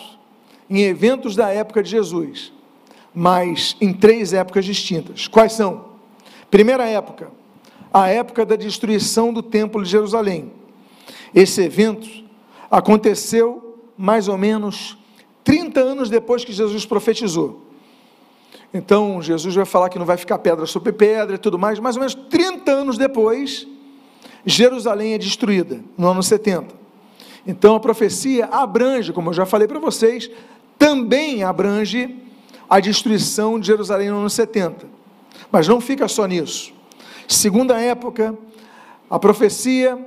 em 0.73 0.81
eventos 0.81 1.36
da 1.36 1.49
época 1.49 1.83
de 1.83 1.91
Jesus, 1.91 2.51
mas 3.13 3.77
em 3.79 3.93
três 3.93 4.33
épocas 4.33 4.65
distintas. 4.65 5.27
Quais 5.27 5.53
são? 5.53 5.86
Primeira 6.49 6.88
época, 6.88 7.29
a 7.93 8.07
época 8.07 8.43
da 8.43 8.55
destruição 8.55 9.31
do 9.31 9.43
Templo 9.43 9.83
de 9.83 9.89
Jerusalém. 9.89 10.51
Esse 11.33 11.62
evento 11.62 12.09
aconteceu 12.71 13.83
mais 13.95 14.27
ou 14.27 14.36
menos 14.36 14.97
30 15.43 15.79
anos 15.79 16.09
depois 16.09 16.43
que 16.43 16.51
Jesus 16.51 16.88
profetizou. 16.88 17.62
Então, 18.73 19.21
Jesus 19.21 19.53
vai 19.53 19.65
falar 19.65 19.89
que 19.89 19.99
não 19.99 20.07
vai 20.07 20.17
ficar 20.17 20.39
pedra 20.39 20.65
sobre 20.65 20.91
pedra 20.91 21.36
e 21.36 21.38
tudo 21.38 21.59
mais, 21.59 21.77
mais 21.77 21.95
ou 21.95 21.99
menos 21.99 22.15
30 22.15 22.71
anos 22.71 22.97
depois, 22.97 23.67
Jerusalém 24.43 25.13
é 25.13 25.17
destruída, 25.19 25.81
no 25.95 26.07
ano 26.07 26.23
70. 26.23 26.81
Então, 27.45 27.75
a 27.75 27.79
profecia 27.79 28.45
abrange, 28.45 29.13
como 29.13 29.29
eu 29.29 29.33
já 29.33 29.45
falei 29.45 29.67
para 29.67 29.79
vocês, 29.79 30.31
também 30.77 31.43
abrange 31.43 32.23
a 32.69 32.79
destruição 32.79 33.59
de 33.59 33.67
Jerusalém 33.67 34.09
no 34.09 34.17
ano 34.17 34.29
70. 34.29 34.88
Mas 35.51 35.67
não 35.67 35.79
fica 35.79 36.07
só 36.07 36.25
nisso. 36.25 36.73
Segunda 37.27 37.79
época, 37.79 38.36
a 39.09 39.19
profecia, 39.19 39.97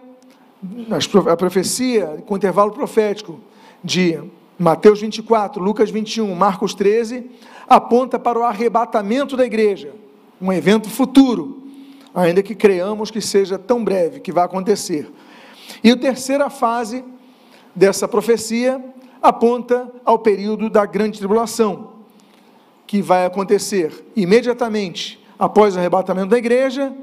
a 1.30 1.36
profecia 1.36 2.22
com 2.26 2.36
intervalo 2.36 2.72
profético 2.72 3.40
de 3.82 4.18
Mateus 4.58 5.00
24, 5.00 5.62
Lucas 5.62 5.90
21, 5.90 6.34
Marcos 6.34 6.74
13, 6.74 7.30
aponta 7.68 8.18
para 8.18 8.38
o 8.38 8.42
arrebatamento 8.42 9.36
da 9.36 9.44
igreja, 9.44 9.92
um 10.40 10.52
evento 10.52 10.88
futuro, 10.88 11.62
ainda 12.14 12.42
que 12.42 12.54
creamos 12.54 13.10
que 13.10 13.20
seja 13.20 13.58
tão 13.58 13.84
breve, 13.84 14.20
que 14.20 14.32
vai 14.32 14.44
acontecer. 14.44 15.10
E 15.84 15.90
a 15.90 15.96
terceira 15.96 16.48
fase 16.48 17.04
dessa 17.74 18.08
profecia 18.08 18.82
aponta 19.28 19.90
ao 20.04 20.18
período 20.18 20.70
da 20.70 20.86
grande 20.86 21.18
tribulação, 21.18 21.94
que 22.86 23.02
vai 23.02 23.26
acontecer 23.26 24.04
imediatamente 24.14 25.22
após 25.38 25.74
o 25.74 25.78
arrebatamento 25.78 26.28
da 26.28 26.38
igreja 26.38 26.94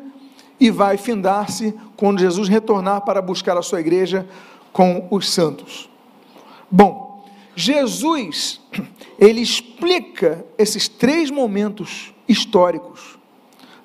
e 0.59 0.71
vai 0.71 0.97
findar-se 0.97 1.73
quando 1.97 2.19
Jesus 2.19 2.47
retornar 2.47 3.01
para 3.01 3.21
buscar 3.21 3.57
a 3.57 3.61
sua 3.61 3.79
igreja 3.79 4.27
com 4.71 5.07
os 5.11 5.29
santos. 5.29 5.89
Bom, 6.69 7.25
Jesus, 7.55 8.59
ele 9.19 9.41
explica 9.41 10.45
esses 10.57 10.87
três 10.87 11.29
momentos 11.29 12.13
históricos 12.27 13.19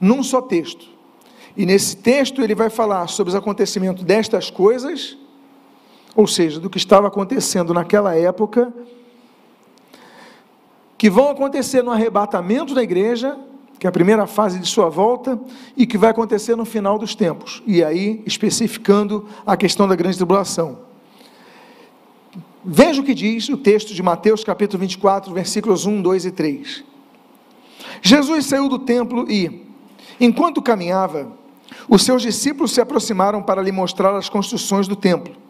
num 0.01 0.23
só 0.23 0.41
texto. 0.41 0.87
E 1.57 1.67
nesse 1.67 1.97
texto 1.97 2.41
ele 2.41 2.55
vai 2.55 2.71
falar 2.71 3.09
sobre 3.09 3.31
os 3.31 3.35
acontecimentos 3.35 4.05
destas 4.05 4.49
coisas, 4.49 5.19
ou 6.19 6.27
seja, 6.27 6.59
do 6.59 6.69
que 6.69 6.79
estava 6.79 7.07
acontecendo 7.07 7.73
naquela 7.73 8.13
época, 8.13 8.75
que 10.99 11.09
vão 11.09 11.31
acontecer 11.31 11.81
no 11.81 11.93
arrebatamento 11.93 12.75
da 12.75 12.83
igreja 12.83 13.39
que 13.79 13.87
é 13.87 13.89
a 13.89 13.93
primeira 13.93 14.27
fase 14.27 14.59
de 14.59 14.67
sua 14.67 14.89
volta 14.89 15.39
e 15.77 15.87
que 15.87 15.97
vai 15.97 16.11
acontecer 16.11 16.57
no 16.57 16.65
final 16.65 16.99
dos 16.99 17.15
tempos. 17.15 17.63
E 17.65 17.85
aí, 17.85 18.21
especificando 18.27 19.29
a 19.47 19.57
questão 19.57 19.87
da 19.87 19.95
grande 19.95 20.17
tribulação. 20.17 20.81
Veja 22.65 23.01
o 23.01 23.05
que 23.05 23.15
diz 23.15 23.49
o 23.49 23.57
texto 23.57 23.95
de 23.95 24.03
Mateus, 24.03 24.43
capítulo 24.43 24.81
24, 24.81 25.33
versículos 25.33 25.87
1, 25.87 26.03
2 26.03 26.25
e 26.25 26.31
3. 26.33 26.85
Jesus 28.03 28.47
saiu 28.47 28.69
do 28.69 28.81
templo 28.81 29.31
e, 29.31 29.65
enquanto 30.19 30.61
caminhava, 30.61 31.31
os 31.89 32.03
seus 32.03 32.21
discípulos 32.21 32.73
se 32.73 32.81
aproximaram 32.81 33.41
para 33.41 33.63
lhe 33.63 33.71
mostrar 33.71 34.17
as 34.17 34.29
construções 34.29 34.89
do 34.89 34.97
templo. 34.97 35.47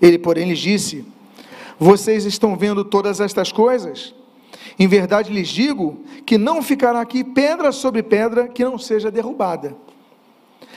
Ele, 0.00 0.18
porém, 0.18 0.48
lhes 0.48 0.58
disse: 0.58 1.04
Vocês 1.78 2.24
estão 2.24 2.56
vendo 2.56 2.84
todas 2.84 3.20
estas 3.20 3.52
coisas? 3.52 4.14
Em 4.78 4.86
verdade 4.86 5.32
lhes 5.32 5.48
digo 5.48 6.00
que 6.24 6.36
não 6.36 6.62
ficará 6.62 7.00
aqui 7.00 7.24
pedra 7.24 7.72
sobre 7.72 8.02
pedra 8.02 8.46
que 8.48 8.64
não 8.64 8.78
seja 8.78 9.10
derrubada. 9.10 9.74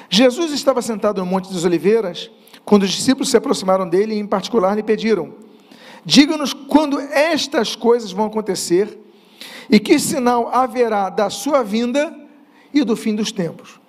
Jesus 0.10 0.52
estava 0.52 0.82
sentado 0.82 1.20
no 1.20 1.26
Monte 1.26 1.52
das 1.54 1.66
Oliveiras, 1.66 2.32
quando 2.64 2.84
os 2.84 2.92
discípulos 2.92 3.30
se 3.30 3.38
aproximaram 3.38 3.88
dele 3.88 4.16
e, 4.16 4.20
em 4.20 4.26
particular, 4.28 4.76
lhe 4.76 4.84
pediram: 4.84 5.34
Diga-nos 6.06 6.54
quando 6.54 7.00
estas 7.00 7.76
coisas 7.76 8.12
vão 8.12 8.26
acontecer 8.26 8.98
e 9.70 9.80
que 9.80 10.00
sinal 10.00 10.50
haverá 10.54 11.10
da 11.10 11.30
sua 11.30 11.62
vinda 11.62 12.16
e 12.74 12.84
do 12.84 12.96
fim 12.96 13.16
dos 13.16 13.32
tempos. 13.32 13.80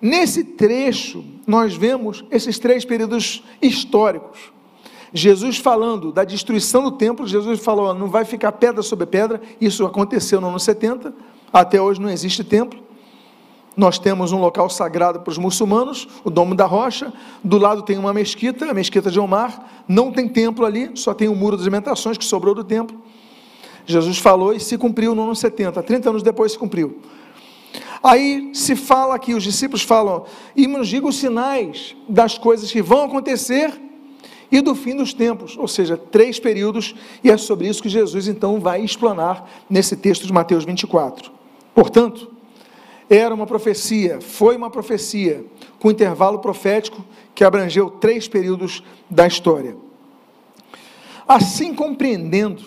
Nesse 0.00 0.44
trecho, 0.44 1.24
nós 1.46 1.74
vemos 1.74 2.24
esses 2.30 2.58
três 2.58 2.84
períodos 2.84 3.42
históricos. 3.60 4.52
Jesus 5.16 5.58
falando 5.58 6.10
da 6.10 6.24
destruição 6.24 6.82
do 6.82 6.90
templo, 6.90 7.24
Jesus 7.24 7.60
falou: 7.60 7.94
não 7.94 8.08
vai 8.08 8.24
ficar 8.24 8.50
pedra 8.50 8.82
sobre 8.82 9.06
pedra. 9.06 9.40
Isso 9.60 9.86
aconteceu 9.86 10.40
no 10.40 10.48
ano 10.48 10.58
70, 10.58 11.14
até 11.52 11.80
hoje 11.80 12.00
não 12.00 12.10
existe 12.10 12.42
templo. 12.42 12.82
Nós 13.76 13.96
temos 13.96 14.32
um 14.32 14.40
local 14.40 14.68
sagrado 14.68 15.20
para 15.20 15.30
os 15.30 15.38
muçulmanos, 15.38 16.08
o 16.24 16.30
Domo 16.30 16.54
da 16.54 16.66
Rocha. 16.66 17.12
Do 17.44 17.58
lado 17.58 17.82
tem 17.82 17.96
uma 17.96 18.12
mesquita, 18.12 18.68
a 18.70 18.74
mesquita 18.74 19.08
de 19.08 19.20
Omar. 19.20 19.84
Não 19.86 20.10
tem 20.10 20.28
templo 20.28 20.66
ali, 20.66 20.90
só 20.94 21.14
tem 21.14 21.28
o 21.28 21.34
muro 21.34 21.56
das 21.56 21.66
lamentações 21.66 22.18
que 22.18 22.24
sobrou 22.24 22.54
do 22.54 22.64
templo. 22.64 23.00
Jesus 23.86 24.18
falou 24.18 24.52
e 24.52 24.58
se 24.58 24.76
cumpriu 24.76 25.14
no 25.14 25.22
ano 25.22 25.36
70, 25.36 25.80
30 25.80 26.10
anos 26.10 26.22
depois 26.22 26.52
se 26.52 26.58
cumpriu. 26.58 27.00
Aí 28.02 28.50
se 28.52 28.74
fala 28.74 29.14
aqui, 29.14 29.32
os 29.32 29.42
discípulos 29.42 29.82
falam, 29.82 30.24
e 30.56 30.66
nos 30.66 30.88
diga 30.88 31.06
os 31.06 31.16
sinais 31.16 31.96
das 32.08 32.36
coisas 32.36 32.70
que 32.70 32.82
vão 32.82 33.04
acontecer 33.04 33.83
e 34.54 34.60
do 34.60 34.72
fim 34.72 34.94
dos 34.94 35.12
tempos, 35.12 35.56
ou 35.58 35.66
seja, 35.66 35.96
três 35.96 36.38
períodos, 36.38 36.94
e 37.24 37.28
é 37.28 37.36
sobre 37.36 37.66
isso 37.66 37.82
que 37.82 37.88
Jesus 37.88 38.28
então 38.28 38.60
vai 38.60 38.84
explanar 38.84 39.50
nesse 39.68 39.96
texto 39.96 40.28
de 40.28 40.32
Mateus 40.32 40.64
24. 40.64 41.32
Portanto, 41.74 42.30
era 43.10 43.34
uma 43.34 43.48
profecia, 43.48 44.20
foi 44.20 44.54
uma 44.54 44.70
profecia, 44.70 45.44
com 45.80 45.90
intervalo 45.90 46.38
profético 46.38 47.04
que 47.34 47.42
abrangeu 47.42 47.90
três 47.90 48.28
períodos 48.28 48.80
da 49.10 49.26
história. 49.26 49.76
Assim 51.26 51.74
compreendendo, 51.74 52.62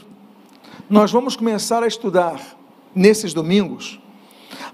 nós 0.89 1.09
vamos 1.09 1.37
começar 1.37 1.83
a 1.83 1.87
estudar 1.87 2.57
nesses 2.93 3.33
domingos 3.33 3.97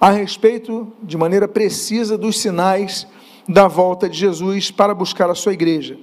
a 0.01 0.09
respeito, 0.09 0.91
de 1.03 1.15
maneira 1.15 1.47
precisa, 1.47 2.17
dos 2.17 2.39
sinais 2.39 3.05
da 3.47 3.67
volta 3.67 4.09
de 4.09 4.17
Jesus 4.17 4.71
para 4.71 4.95
buscar 4.95 5.29
a 5.29 5.35
sua 5.35 5.53
igreja 5.53 5.95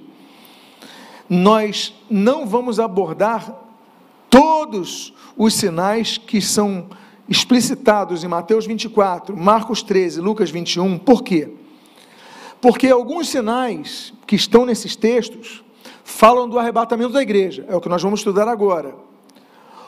nós 1.33 1.95
não 2.09 2.45
vamos 2.45 2.77
abordar 2.77 3.55
todos 4.29 5.13
os 5.37 5.53
sinais 5.53 6.17
que 6.17 6.41
são 6.41 6.89
explicitados 7.29 8.25
em 8.25 8.27
Mateus 8.27 8.65
24, 8.65 9.37
Marcos 9.37 9.81
13, 9.81 10.19
Lucas 10.19 10.51
21. 10.51 10.97
Por 10.97 11.23
quê? 11.23 11.53
Porque 12.59 12.89
alguns 12.89 13.29
sinais 13.29 14.13
que 14.27 14.35
estão 14.35 14.65
nesses 14.65 14.97
textos 14.97 15.63
falam 16.03 16.49
do 16.49 16.59
arrebatamento 16.59 17.13
da 17.13 17.21
igreja, 17.21 17.65
é 17.69 17.75
o 17.77 17.79
que 17.79 17.87
nós 17.87 18.03
vamos 18.03 18.19
estudar 18.19 18.49
agora. 18.49 18.93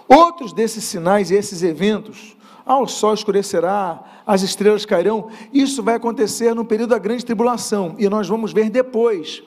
Outros 0.07 0.53
desses 0.53 0.85
sinais 0.85 1.29
e 1.29 1.35
esses 1.35 1.61
eventos, 1.61 2.37
ah, 2.65 2.79
o 2.79 2.87
sol 2.87 3.13
escurecerá, 3.13 4.01
as 4.25 4.43
estrelas 4.43 4.85
cairão, 4.85 5.27
isso 5.51 5.83
vai 5.83 5.95
acontecer 5.95 6.55
no 6.55 6.63
período 6.63 6.91
da 6.91 6.97
grande 6.97 7.25
tribulação, 7.25 7.95
e 7.99 8.07
nós 8.07 8.29
vamos 8.29 8.53
ver 8.53 8.69
depois 8.69 9.43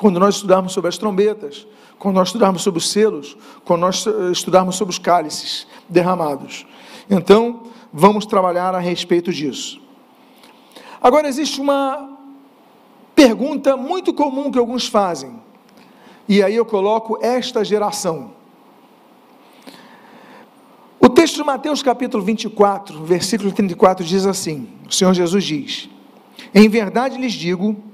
quando 0.00 0.18
nós 0.18 0.36
estudarmos 0.36 0.72
sobre 0.72 0.88
as 0.88 0.96
trombetas, 0.96 1.66
quando 1.98 2.14
nós 2.14 2.28
estudarmos 2.28 2.62
sobre 2.62 2.78
os 2.78 2.90
selos, 2.90 3.36
quando 3.66 3.82
nós 3.82 4.06
eh, 4.06 4.32
estudarmos 4.32 4.76
sobre 4.76 4.92
os 4.92 4.98
cálices 4.98 5.66
derramados. 5.86 6.66
Então, 7.10 7.64
vamos 7.92 8.24
trabalhar 8.24 8.74
a 8.74 8.78
respeito 8.78 9.30
disso. 9.30 9.78
Agora, 11.02 11.28
existe 11.28 11.60
uma 11.60 12.18
pergunta 13.14 13.76
muito 13.76 14.14
comum 14.14 14.50
que 14.50 14.58
alguns 14.58 14.88
fazem, 14.88 15.38
e 16.26 16.42
aí 16.42 16.56
eu 16.56 16.64
coloco 16.64 17.18
esta 17.20 17.62
geração. 17.62 18.32
O 20.98 21.10
texto 21.10 21.36
de 21.36 21.44
Mateus 21.44 21.82
capítulo 21.82 22.24
24, 22.24 23.04
versículo 23.04 23.52
34 23.52 24.02
diz 24.02 24.24
assim: 24.24 24.66
O 24.88 24.92
Senhor 24.94 25.12
Jesus 25.12 25.44
diz: 25.44 25.90
Em 26.54 26.70
verdade 26.70 27.18
lhes 27.18 27.34
digo 27.34 27.89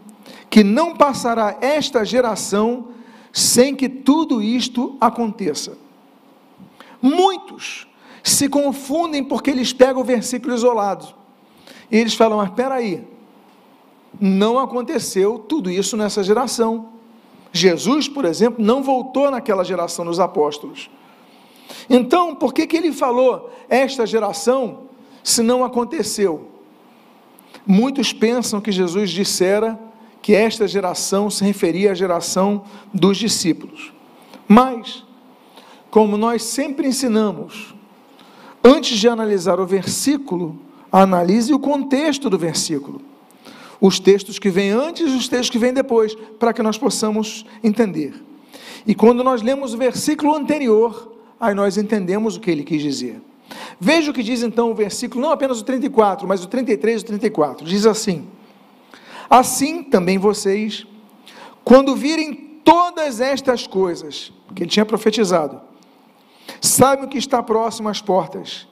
que 0.48 0.62
não 0.62 0.94
passará 0.94 1.58
esta 1.60 2.04
geração 2.04 2.88
sem 3.32 3.74
que 3.74 3.88
tudo 3.88 4.42
isto 4.42 4.96
aconteça. 5.00 5.76
Muitos 7.02 7.86
se 8.22 8.48
confundem 8.48 9.22
porque 9.22 9.50
eles 9.50 9.72
pegam 9.72 10.02
o 10.02 10.04
versículo 10.04 10.54
isolado. 10.54 11.06
E 11.90 11.96
eles 11.96 12.14
falam: 12.14 12.38
Mas 12.38 12.72
aí, 12.72 13.06
não 14.20 14.58
aconteceu 14.58 15.38
tudo 15.38 15.70
isso 15.70 15.96
nessa 15.96 16.22
geração. 16.22 16.88
Jesus, 17.52 18.08
por 18.08 18.24
exemplo, 18.24 18.64
não 18.64 18.82
voltou 18.82 19.30
naquela 19.30 19.64
geração 19.64 20.04
dos 20.04 20.18
apóstolos. 20.18 20.90
Então, 21.88 22.34
por 22.34 22.52
que, 22.52 22.66
que 22.66 22.76
ele 22.76 22.92
falou 22.92 23.50
esta 23.68 24.06
geração 24.06 24.88
se 25.22 25.42
não 25.42 25.64
aconteceu? 25.64 26.50
Muitos 27.66 28.12
pensam 28.12 28.60
que 28.60 28.70
Jesus 28.70 29.10
dissera 29.10 29.78
que 30.26 30.34
esta 30.34 30.66
geração 30.66 31.30
se 31.30 31.44
referia 31.44 31.92
à 31.92 31.94
geração 31.94 32.64
dos 32.92 33.16
discípulos. 33.16 33.92
Mas, 34.48 35.04
como 35.88 36.16
nós 36.16 36.42
sempre 36.42 36.88
ensinamos, 36.88 37.72
antes 38.64 38.98
de 38.98 39.08
analisar 39.08 39.60
o 39.60 39.66
versículo, 39.66 40.58
analise 40.90 41.54
o 41.54 41.60
contexto 41.60 42.28
do 42.28 42.36
versículo. 42.36 43.00
Os 43.80 44.00
textos 44.00 44.36
que 44.36 44.50
vêm 44.50 44.70
antes 44.70 45.12
e 45.12 45.16
os 45.16 45.28
textos 45.28 45.50
que 45.50 45.60
vêm 45.60 45.72
depois, 45.72 46.16
para 46.40 46.52
que 46.52 46.60
nós 46.60 46.76
possamos 46.76 47.46
entender. 47.62 48.20
E 48.84 48.96
quando 48.96 49.22
nós 49.22 49.42
lemos 49.42 49.74
o 49.74 49.78
versículo 49.78 50.34
anterior, 50.34 51.18
aí 51.38 51.54
nós 51.54 51.76
entendemos 51.76 52.34
o 52.34 52.40
que 52.40 52.50
ele 52.50 52.64
quis 52.64 52.82
dizer. 52.82 53.22
Veja 53.78 54.10
o 54.10 54.12
que 54.12 54.24
diz 54.24 54.42
então 54.42 54.72
o 54.72 54.74
versículo, 54.74 55.22
não 55.22 55.30
apenas 55.30 55.60
o 55.60 55.64
34, 55.64 56.26
mas 56.26 56.42
o 56.42 56.48
33 56.48 57.02
e 57.02 57.04
o 57.04 57.06
34. 57.06 57.64
Diz 57.64 57.86
assim: 57.86 58.26
Assim 59.28 59.82
também 59.82 60.18
vocês, 60.18 60.86
quando 61.64 61.96
virem 61.96 62.34
todas 62.64 63.20
estas 63.20 63.66
coisas 63.66 64.32
que 64.54 64.62
ele 64.62 64.70
tinha 64.70 64.86
profetizado, 64.86 65.60
saibam 66.60 67.08
que 67.08 67.18
está 67.18 67.42
próximo 67.42 67.88
às 67.88 68.00
portas. 68.00 68.68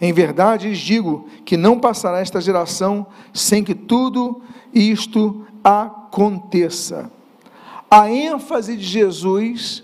Em 0.00 0.12
verdade 0.12 0.68
lhes 0.68 0.78
digo 0.78 1.28
que 1.44 1.56
não 1.56 1.78
passará 1.78 2.20
esta 2.20 2.40
geração 2.40 3.06
sem 3.32 3.64
que 3.64 3.74
tudo 3.74 4.42
isto 4.72 5.46
aconteça. 5.64 7.10
A 7.90 8.10
ênfase 8.10 8.76
de 8.76 8.84
Jesus 8.84 9.82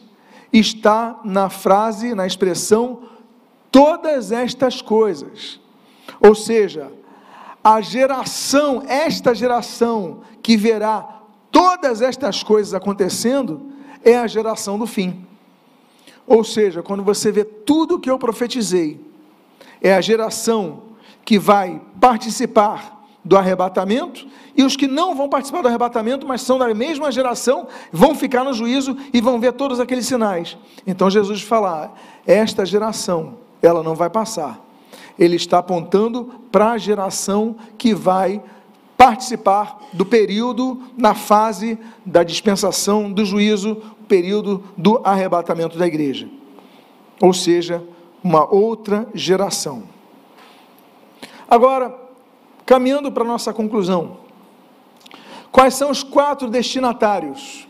está 0.52 1.18
na 1.24 1.48
frase, 1.48 2.14
na 2.14 2.26
expressão, 2.26 3.02
todas 3.70 4.30
estas 4.32 4.82
coisas. 4.82 5.58
Ou 6.20 6.34
seja, 6.34 6.92
a 7.62 7.80
geração, 7.80 8.82
esta 8.86 9.34
geração 9.34 10.20
que 10.42 10.56
verá 10.56 11.20
todas 11.50 12.00
estas 12.00 12.42
coisas 12.42 12.74
acontecendo, 12.74 13.72
é 14.04 14.16
a 14.16 14.26
geração 14.26 14.78
do 14.78 14.86
fim. 14.86 15.26
Ou 16.26 16.42
seja, 16.42 16.82
quando 16.82 17.02
você 17.02 17.30
vê 17.30 17.44
tudo 17.44 18.00
que 18.00 18.10
eu 18.10 18.18
profetizei, 18.18 19.00
é 19.80 19.94
a 19.94 20.00
geração 20.00 20.82
que 21.24 21.38
vai 21.38 21.80
participar 22.00 23.00
do 23.24 23.36
arrebatamento, 23.36 24.26
e 24.56 24.64
os 24.64 24.76
que 24.76 24.88
não 24.88 25.14
vão 25.14 25.28
participar 25.28 25.62
do 25.62 25.68
arrebatamento, 25.68 26.26
mas 26.26 26.42
são 26.42 26.58
da 26.58 26.72
mesma 26.74 27.12
geração, 27.12 27.68
vão 27.92 28.14
ficar 28.14 28.42
no 28.42 28.52
juízo 28.52 28.96
e 29.12 29.20
vão 29.20 29.38
ver 29.38 29.52
todos 29.52 29.78
aqueles 29.78 30.06
sinais. 30.06 30.58
Então 30.86 31.08
Jesus 31.08 31.40
fala: 31.40 31.94
esta 32.26 32.66
geração, 32.66 33.38
ela 33.62 33.82
não 33.82 33.94
vai 33.94 34.10
passar. 34.10 34.60
Ele 35.18 35.36
está 35.36 35.58
apontando 35.58 36.40
para 36.50 36.72
a 36.72 36.78
geração 36.78 37.56
que 37.76 37.94
vai 37.94 38.42
participar 38.96 39.80
do 39.92 40.06
período 40.06 40.80
na 40.96 41.14
fase 41.14 41.78
da 42.06 42.22
dispensação 42.22 43.12
do 43.12 43.24
juízo, 43.24 43.82
período 44.06 44.62
do 44.76 45.00
arrebatamento 45.04 45.76
da 45.76 45.86
igreja. 45.86 46.28
Ou 47.20 47.32
seja, 47.32 47.82
uma 48.22 48.48
outra 48.48 49.08
geração. 49.12 49.84
Agora, 51.48 51.94
caminhando 52.64 53.10
para 53.10 53.24
a 53.24 53.26
nossa 53.26 53.52
conclusão, 53.52 54.18
quais 55.50 55.74
são 55.74 55.90
os 55.90 56.02
quatro 56.02 56.48
destinatários 56.48 57.66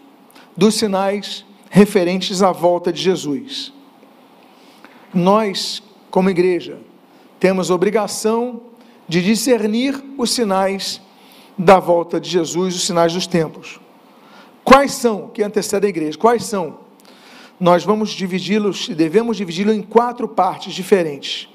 dos 0.57 0.75
sinais 0.75 1.45
referentes 1.71 2.43
à 2.43 2.53
volta 2.53 2.93
de 2.93 3.01
Jesus? 3.01 3.73
Nós, 5.15 5.83
como 6.11 6.31
igreja, 6.31 6.79
temos 7.43 7.71
obrigação 7.71 8.61
de 9.09 9.21
discernir 9.21 10.01
os 10.17 10.31
sinais 10.31 11.03
da 11.59 11.81
volta 11.81 12.21
de 12.21 12.31
Jesus, 12.31 12.77
os 12.77 12.87
sinais 12.87 13.15
dos 13.15 13.27
tempos. 13.27 13.81
Quais 14.63 14.93
são 14.93 15.27
que 15.27 15.43
antecedem 15.43 15.89
a 15.89 15.91
igreja? 15.91 16.17
Quais 16.17 16.45
são? 16.45 16.79
Nós 17.59 17.83
vamos 17.83 18.11
dividi-los, 18.11 18.89
devemos 18.91 19.37
dividi-los 19.37 19.75
em 19.75 19.83
quatro 19.83 20.29
partes 20.29 20.73
diferentes. 20.73 21.49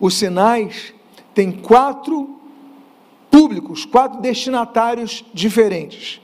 Os 0.00 0.14
sinais 0.14 0.92
têm 1.32 1.52
quatro 1.52 2.40
públicos, 3.30 3.84
quatro 3.84 4.20
destinatários 4.20 5.24
diferentes. 5.32 6.20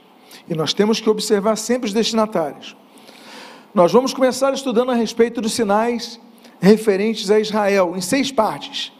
E 0.49 0.55
nós 0.57 0.75
temos 0.75 0.99
que 0.99 1.09
observar 1.09 1.55
sempre 1.55 1.87
os 1.87 1.93
destinatários. 1.93 2.75
Nós 3.73 3.93
vamos 3.93 4.13
começar 4.13 4.53
estudando 4.53 4.91
a 4.91 4.97
respeito 4.97 5.41
dos 5.41 5.53
sinais 5.53 6.19
referentes 6.59 7.31
a 7.31 7.39
Israel, 7.39 7.95
em 7.95 8.01
seis 8.01 8.33
partes. 8.33 8.96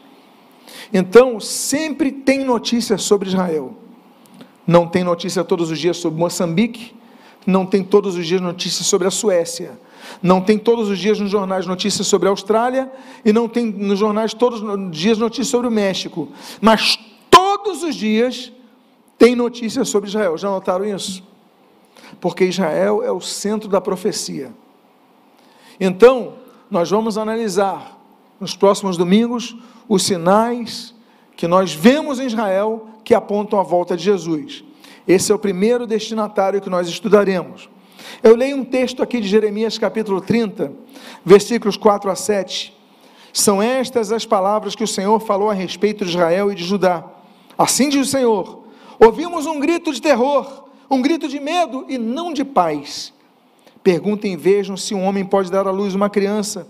Então, 0.93 1.39
sempre 1.39 2.11
tem 2.11 2.43
notícia 2.43 2.97
sobre 2.97 3.29
Israel. 3.29 3.75
Não 4.65 4.87
tem 4.87 5.03
notícia 5.03 5.43
todos 5.43 5.71
os 5.71 5.79
dias 5.79 5.97
sobre 5.97 6.19
Moçambique, 6.19 6.93
não 7.45 7.65
tem 7.65 7.83
todos 7.83 8.17
os 8.17 8.27
dias 8.27 8.41
notícias 8.41 8.85
sobre 8.85 9.07
a 9.07 9.11
Suécia, 9.11 9.79
não 10.21 10.41
tem 10.41 10.57
todos 10.57 10.89
os 10.89 10.99
dias 10.99 11.19
nos 11.19 11.31
jornais 11.31 11.65
notícias 11.65 12.05
sobre 12.07 12.27
a 12.27 12.31
Austrália 12.31 12.91
e 13.23 13.31
não 13.31 13.47
tem 13.47 13.65
nos 13.65 13.97
jornais 13.97 14.33
todos 14.33 14.61
os 14.61 14.91
dias 14.91 15.17
notícias 15.17 15.47
sobre 15.47 15.67
o 15.67 15.71
México, 15.71 16.27
mas 16.59 16.99
todos 17.29 17.83
os 17.83 17.95
dias 17.95 18.51
tem 19.17 19.35
notícias 19.35 19.87
sobre 19.87 20.09
Israel. 20.09 20.37
Já 20.37 20.49
notaram 20.49 20.85
isso? 20.85 21.23
Porque 22.19 22.43
Israel 22.43 23.01
é 23.03 23.11
o 23.11 23.21
centro 23.21 23.69
da 23.69 23.79
profecia. 23.79 24.51
Então, 25.79 26.33
nós 26.69 26.89
vamos 26.89 27.17
analisar 27.17 27.96
nos 28.39 28.55
próximos 28.55 28.97
domingos 28.97 29.55
os 29.87 30.03
sinais 30.03 30.93
que 31.35 31.47
nós 31.47 31.73
vemos 31.73 32.19
em 32.19 32.27
Israel 32.27 32.87
que 33.03 33.13
apontam 33.13 33.59
a 33.59 33.63
volta 33.63 33.95
de 33.95 34.03
Jesus. 34.03 34.63
Esse 35.07 35.31
é 35.31 35.35
o 35.35 35.39
primeiro 35.39 35.87
destinatário 35.87 36.59
que 36.59 36.69
nós 36.69 36.87
estudaremos. 36.87 37.69
Eu 38.21 38.35
leio 38.35 38.57
um 38.57 38.65
texto 38.65 39.01
aqui 39.01 39.21
de 39.21 39.27
Jeremias 39.27 39.77
capítulo 39.77 40.19
30, 40.19 40.71
versículos 41.23 41.77
4 41.77 42.09
a 42.09 42.15
7. 42.15 42.75
São 43.31 43.61
estas 43.61 44.11
as 44.11 44.25
palavras 44.25 44.75
que 44.75 44.83
o 44.83 44.87
Senhor 44.87 45.19
falou 45.19 45.49
a 45.49 45.53
respeito 45.53 46.03
de 46.03 46.11
Israel 46.11 46.51
e 46.51 46.55
de 46.55 46.63
Judá. 46.63 47.05
Assim 47.57 47.89
diz 47.89 48.07
o 48.07 48.11
Senhor: 48.11 48.63
ouvimos 48.99 49.45
um 49.45 49.59
grito 49.59 49.93
de 49.93 50.01
terror, 50.01 50.65
um 50.89 51.01
grito 51.01 51.27
de 51.27 51.39
medo 51.39 51.85
e 51.87 51.97
não 51.97 52.33
de 52.33 52.43
paz. 52.43 53.13
Perguntem 53.83 54.33
e 54.33 54.37
vejam 54.37 54.75
se 54.75 54.93
um 54.93 55.03
homem 55.03 55.23
pode 55.23 55.51
dar 55.51 55.67
à 55.67 55.71
luz 55.71 55.95
uma 55.95 56.09
criança. 56.09 56.67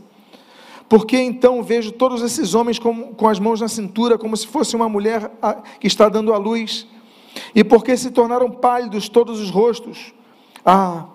Porque 0.90 1.18
então 1.18 1.62
vejo 1.62 1.92
todos 1.92 2.22
esses 2.22 2.54
homens 2.54 2.80
com, 2.80 3.14
com 3.14 3.28
as 3.28 3.40
mãos 3.40 3.60
na 3.60 3.68
cintura, 3.68 4.18
como 4.18 4.38
se 4.38 4.48
fosse 4.48 4.76
uma 4.76 4.88
mulher 4.88 5.32
que 5.80 5.88
está 5.88 6.08
dando 6.08 6.34
à 6.34 6.38
luz? 6.38 6.88
E 7.54 7.64
porque 7.64 7.96
se 7.98 8.12
tornaram 8.12 8.50
pálidos 8.50 9.10
todos 9.10 9.40
os 9.40 9.50
rostos? 9.50 10.14
Ah, 10.66 11.06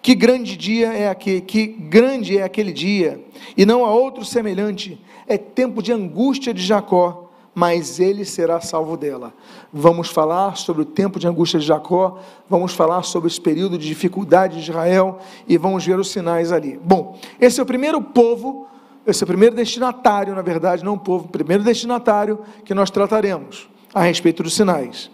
que 0.00 0.14
grande 0.14 0.56
dia 0.56 0.92
é 0.92 1.08
aquele, 1.08 1.40
que 1.40 1.66
grande 1.66 2.38
é 2.38 2.42
aquele 2.42 2.72
dia, 2.72 3.22
e 3.56 3.66
não 3.66 3.84
há 3.84 3.90
outro 3.90 4.24
semelhante. 4.24 5.00
É 5.26 5.36
tempo 5.36 5.82
de 5.82 5.92
angústia 5.92 6.54
de 6.54 6.62
Jacó, 6.62 7.28
mas 7.54 7.98
ele 7.98 8.24
será 8.24 8.60
salvo 8.60 8.96
dela. 8.96 9.34
Vamos 9.72 10.08
falar 10.08 10.56
sobre 10.56 10.82
o 10.82 10.84
tempo 10.84 11.18
de 11.18 11.26
angústia 11.26 11.58
de 11.58 11.66
Jacó, 11.66 12.18
vamos 12.48 12.72
falar 12.72 13.02
sobre 13.02 13.28
esse 13.28 13.40
período 13.40 13.76
de 13.76 13.86
dificuldade 13.86 14.62
de 14.62 14.70
Israel 14.70 15.18
e 15.46 15.58
vamos 15.58 15.84
ver 15.84 15.98
os 15.98 16.10
sinais 16.10 16.52
ali. 16.52 16.78
Bom, 16.82 17.18
esse 17.40 17.58
é 17.58 17.62
o 17.62 17.66
primeiro 17.66 18.00
povo, 18.00 18.68
esse 19.10 19.22
é 19.22 19.24
o 19.24 19.26
primeiro 19.26 19.56
destinatário, 19.56 20.34
na 20.34 20.42
verdade, 20.42 20.84
não 20.84 20.94
o 20.94 20.98
povo, 20.98 21.24
o 21.24 21.28
primeiro 21.28 21.64
destinatário 21.64 22.40
que 22.64 22.74
nós 22.74 22.90
trataremos 22.90 23.68
a 23.94 24.02
respeito 24.02 24.42
dos 24.42 24.54
sinais. 24.54 25.10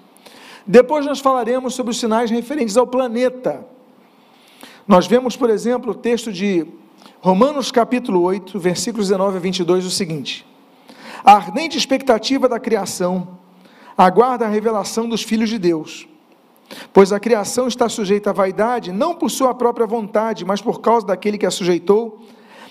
Depois 0.66 1.06
nós 1.06 1.20
falaremos 1.20 1.74
sobre 1.74 1.92
os 1.92 2.00
sinais 2.00 2.28
referentes 2.28 2.76
ao 2.76 2.86
planeta. 2.86 3.64
Nós 4.86 5.06
vemos, 5.06 5.36
por 5.36 5.48
exemplo, 5.48 5.92
o 5.92 5.94
texto 5.94 6.32
de 6.32 6.66
Romanos 7.20 7.70
capítulo 7.70 8.20
8, 8.22 8.58
versículos 8.58 9.08
19 9.08 9.36
a 9.36 9.40
22, 9.40 9.86
o 9.86 9.90
seguinte: 9.90 10.44
a 11.24 11.34
ardente 11.34 11.78
expectativa 11.78 12.48
da 12.48 12.58
criação 12.58 13.38
aguarda 13.96 14.44
a 14.44 14.48
revelação 14.48 15.08
dos 15.08 15.22
filhos 15.22 15.48
de 15.48 15.58
Deus. 15.58 16.08
Pois 16.92 17.12
a 17.12 17.20
criação 17.20 17.68
está 17.68 17.88
sujeita 17.88 18.30
à 18.30 18.32
vaidade, 18.32 18.90
não 18.90 19.14
por 19.14 19.30
sua 19.30 19.54
própria 19.54 19.86
vontade, 19.86 20.44
mas 20.44 20.60
por 20.60 20.80
causa 20.80 21.06
daquele 21.06 21.38
que 21.38 21.46
a 21.46 21.50
sujeitou, 21.50 22.26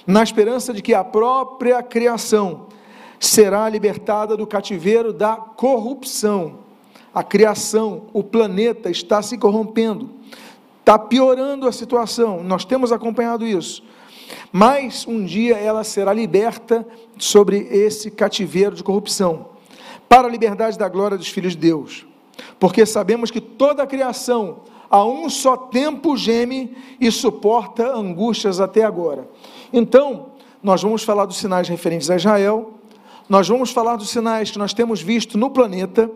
na 0.06 0.24
esperança 0.24 0.74
de 0.74 0.82
que 0.82 0.94
a 0.94 1.04
própria 1.04 1.82
criação 1.82 2.68
será 3.20 3.70
libertada 3.70 4.36
do 4.36 4.46
cativeiro 4.46 5.14
da 5.14 5.36
corrupção. 5.36 6.60
A 7.14 7.24
criação, 7.24 8.04
o 8.12 8.24
planeta 8.24 8.90
está 8.90 9.22
se 9.22 9.38
corrompendo, 9.38 10.10
está 10.80 11.00
piorando 11.00 11.68
a 11.68 11.72
situação, 11.72 12.44
nós 12.44 12.66
temos 12.66 12.92
acompanhado 12.92 13.46
isso. 13.46 13.84
Mas 14.52 15.08
um 15.08 15.24
dia 15.24 15.56
ela 15.56 15.84
será 15.84 16.12
liberta 16.12 16.86
sobre 17.18 17.68
esse 17.72 18.12
cativeiro 18.12 18.76
de 18.76 18.84
corrupção, 18.84 19.48
para 20.10 20.28
a 20.28 20.32
liberdade 20.32 20.78
da 20.78 20.90
glória 20.90 21.18
dos 21.18 21.30
filhos 21.30 21.54
de 21.54 21.60
Deus. 21.60 22.06
Porque 22.60 22.86
sabemos 22.86 23.32
que 23.32 23.40
toda 23.40 23.84
a 23.84 23.88
criação 23.88 24.62
a 24.94 25.04
um 25.04 25.28
só 25.28 25.58
tempo 25.58 26.16
geme 26.16 26.78
e 27.02 27.10
suporta 27.10 27.96
angústias 27.96 28.60
até 28.60 28.84
agora. 28.84 29.28
Então, 29.74 30.28
nós 30.62 30.84
vamos 30.84 31.02
falar 31.02 31.26
dos 31.26 31.38
sinais 31.38 31.68
referentes 31.68 32.12
a 32.12 32.16
Israel, 32.16 32.76
nós 33.28 33.50
vamos 33.50 33.72
falar 33.72 33.96
dos 33.96 34.12
sinais 34.12 34.52
que 34.52 34.60
nós 34.60 34.72
temos 34.72 35.02
visto 35.02 35.36
no 35.36 35.50
planeta. 35.50 36.12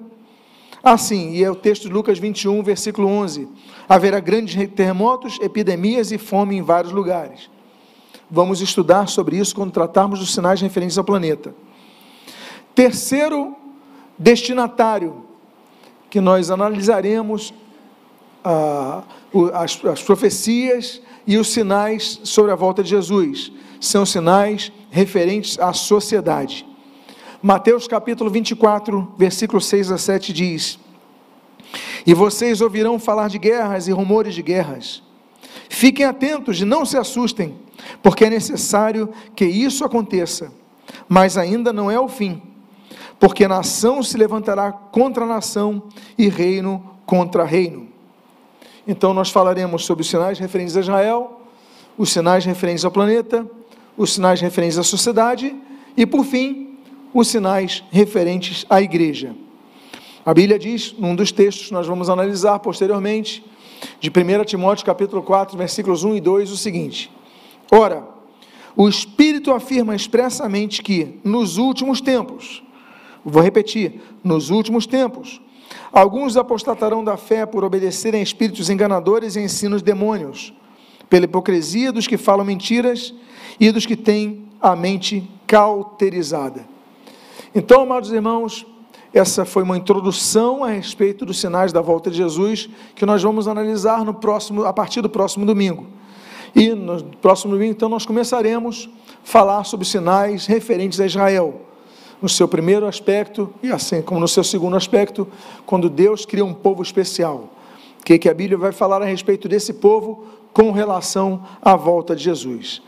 Assim, 0.84 1.32
e 1.32 1.44
é 1.44 1.50
o 1.50 1.56
texto 1.56 1.88
de 1.88 1.90
Lucas 1.90 2.20
21, 2.20 2.62
versículo 2.62 3.08
11: 3.08 3.48
haverá 3.90 4.20
grandes 4.20 4.56
terremotos, 4.76 5.40
epidemias 5.42 6.12
e 6.12 6.20
fome 6.20 6.56
em 6.56 6.62
vários 6.62 6.94
lugares. 6.94 7.50
Vamos 8.30 8.62
estudar 8.62 9.08
sobre 9.08 9.38
isso 9.38 9.56
quando 9.56 9.72
tratarmos 9.72 10.20
dos 10.20 10.36
sinais 10.36 10.62
referentes 10.62 11.00
ao 11.00 11.04
planeta. 11.04 11.52
Terceiro 12.76 13.56
destinatário 14.20 15.26
que 16.12 16.22
nós 16.22 16.52
analisaremos 16.52 17.52
ah, 18.48 19.04
as, 19.54 19.84
as 19.86 20.02
profecias 20.02 21.02
e 21.26 21.38
os 21.38 21.50
sinais 21.50 22.22
sobre 22.24 22.52
a 22.52 22.56
volta 22.56 22.82
de 22.82 22.90
Jesus. 22.90 23.52
São 23.80 24.06
sinais 24.06 24.72
referentes 24.90 25.60
à 25.60 25.74
sociedade. 25.74 26.66
Mateus 27.42 27.88
capítulo 27.88 28.30
24, 28.30 29.14
versículo 29.18 29.60
6 29.60 29.92
a 29.92 29.98
7 29.98 30.32
diz: 30.32 30.80
E 32.06 32.14
vocês 32.14 32.62
ouvirão 32.62 32.98
falar 32.98 33.28
de 33.28 33.38
guerras 33.38 33.88
e 33.88 33.92
rumores 33.92 34.34
de 34.34 34.42
guerras. 34.42 35.04
Fiquem 35.70 36.06
atentos 36.06 36.62
e 36.62 36.66
não 36.66 36.86
se 36.86 36.98
assustem 36.98 37.68
porque 38.02 38.26
é 38.26 38.30
necessário 38.30 39.10
que 39.36 39.46
isso 39.46 39.84
aconteça, 39.84 40.52
mas 41.08 41.38
ainda 41.38 41.72
não 41.72 41.90
é 41.92 42.00
o 42.00 42.08
fim, 42.08 42.42
porque 43.20 43.48
nação 43.48 44.02
se 44.02 44.18
levantará 44.18 44.72
contra 44.72 45.26
nação 45.26 45.84
e 46.18 46.28
reino 46.28 46.98
contra 47.06 47.44
reino. 47.44 47.88
Então 48.88 49.14
nós 49.14 49.30
falaremos 49.30 49.86
sobre 49.86 50.02
os 50.02 50.10
sinais 50.10 50.40
referentes 50.40 50.78
a 50.78 50.80
Israel, 50.80 51.42
os 51.98 52.10
sinais 52.10 52.46
referentes 52.46 52.86
ao 52.86 52.92
planeta, 52.92 53.46
os 53.98 54.14
sinais 54.14 54.40
referentes 54.40 54.78
à 54.78 54.84
sociedade 54.84 55.54
e, 55.98 56.06
por 56.06 56.24
fim, 56.24 56.78
os 57.14 57.28
sinais 57.28 57.84
referentes 57.92 58.66
à 58.70 58.82
igreja. 58.82 59.36
A 60.26 60.34
Bíblia 60.34 60.58
diz, 60.58 60.96
num 60.98 61.16
dos 61.16 61.32
textos 61.32 61.68
que 61.68 61.74
nós 61.74 61.88
vamos 61.88 62.10
analisar 62.10 62.60
posteriormente, 62.60 63.44
de 64.00 64.10
1 64.10 64.46
Timóteo 64.46 64.86
capítulo 64.86 65.22
4, 65.22 65.58
versículos 65.58 66.04
1 66.04 66.16
e 66.16 66.22
2, 66.22 66.52
o 66.52 66.58
seguinte: 66.58 67.12
Ora, 67.72 68.08
o 68.76 68.88
Espírito 68.88 69.52
afirma 69.52 69.96
expressamente 69.96 70.82
que 70.82 71.20
nos 71.24 71.58
últimos 71.58 72.00
tempos, 72.00 72.64
vou 73.24 73.42
repetir, 73.42 74.02
nos 74.24 74.50
últimos 74.50 74.86
tempos, 74.86 75.42
alguns 75.92 76.38
apostatarão 76.38 77.04
da 77.04 77.18
fé 77.18 77.46
por 77.46 77.64
obedecerem 77.64 78.20
a 78.20 78.24
espíritos 78.24 78.70
enganadores 78.70 79.36
e 79.36 79.42
ensinos 79.42 79.82
demônios, 79.82 80.54
pela 81.10 81.26
hipocrisia 81.26 81.92
dos 81.92 82.08
que 82.08 82.18
falam 82.18 82.46
mentiras 82.46 83.14
e 83.60 83.72
dos 83.72 83.86
que 83.86 83.96
têm 83.96 84.48
a 84.62 84.76
mente 84.76 85.30
cauterizada. 85.46 86.66
Então, 87.56 87.82
amados 87.82 88.12
irmãos, 88.12 88.66
essa 89.14 89.46
foi 89.46 89.64
uma 89.64 89.78
introdução 89.78 90.64
a 90.64 90.70
respeito 90.70 91.26
dos 91.26 91.40
sinais 91.40 91.72
da 91.72 91.82
volta 91.82 92.12
de 92.12 92.18
Jesus, 92.18 92.70
que 92.94 93.06
nós 93.06 93.24
vamos 93.24 93.48
analisar 93.48 94.04
no 94.04 94.14
próximo, 94.14 94.66
a 94.66 94.74
partir 94.74 95.02
do 95.02 95.10
próximo 95.10 95.46
domingo. 95.46 95.88
E 96.56 96.70
no 96.70 97.04
próximo 97.18 97.54
domingo, 97.54 97.72
então, 97.72 97.90
nós 97.90 98.06
começaremos 98.06 98.90
a 98.90 99.18
falar 99.24 99.64
sobre 99.64 99.88
sinais 99.88 100.46
referentes 100.46 101.00
a 101.00 101.06
Israel, 101.06 101.62
no 102.22 102.28
seu 102.28 102.48
primeiro 102.48 102.88
aspecto 102.88 103.54
e 103.62 103.72
assim 103.72 104.02
como 104.02 104.20
no 104.20 104.28
seu 104.28 104.44
segundo 104.44 104.76
aspecto, 104.76 105.28
quando 105.66 105.90
Deus 105.90 106.26
cria 106.26 106.46
um 106.46 106.54
povo 106.54 106.82
especial. 106.82 107.50
O 108.00 108.04
que, 108.04 108.18
que 108.18 108.30
a 108.30 108.34
Bíblia 108.34 108.58
vai 108.58 108.72
falar 108.72 109.02
a 109.02 109.06
respeito 109.06 109.48
desse 109.48 109.74
povo 109.74 110.26
com 110.54 110.72
relação 110.72 111.44
à 111.62 111.76
volta 111.76 112.16
de 112.16 112.24
Jesus. 112.24 112.82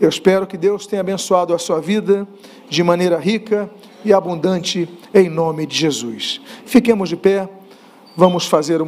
Eu 0.00 0.08
espero 0.08 0.46
que 0.46 0.56
Deus 0.56 0.86
tenha 0.86 1.00
abençoado 1.00 1.54
a 1.54 1.58
sua 1.58 1.80
vida 1.80 2.26
de 2.68 2.82
maneira 2.82 3.18
rica 3.18 3.70
e 4.04 4.12
abundante 4.12 4.88
em 5.14 5.28
nome 5.28 5.64
de 5.66 5.76
Jesus. 5.76 6.40
Fiquemos 6.66 7.08
de 7.08 7.16
pé, 7.16 7.48
vamos 8.16 8.46
fazer 8.46 8.82
uma 8.82 8.86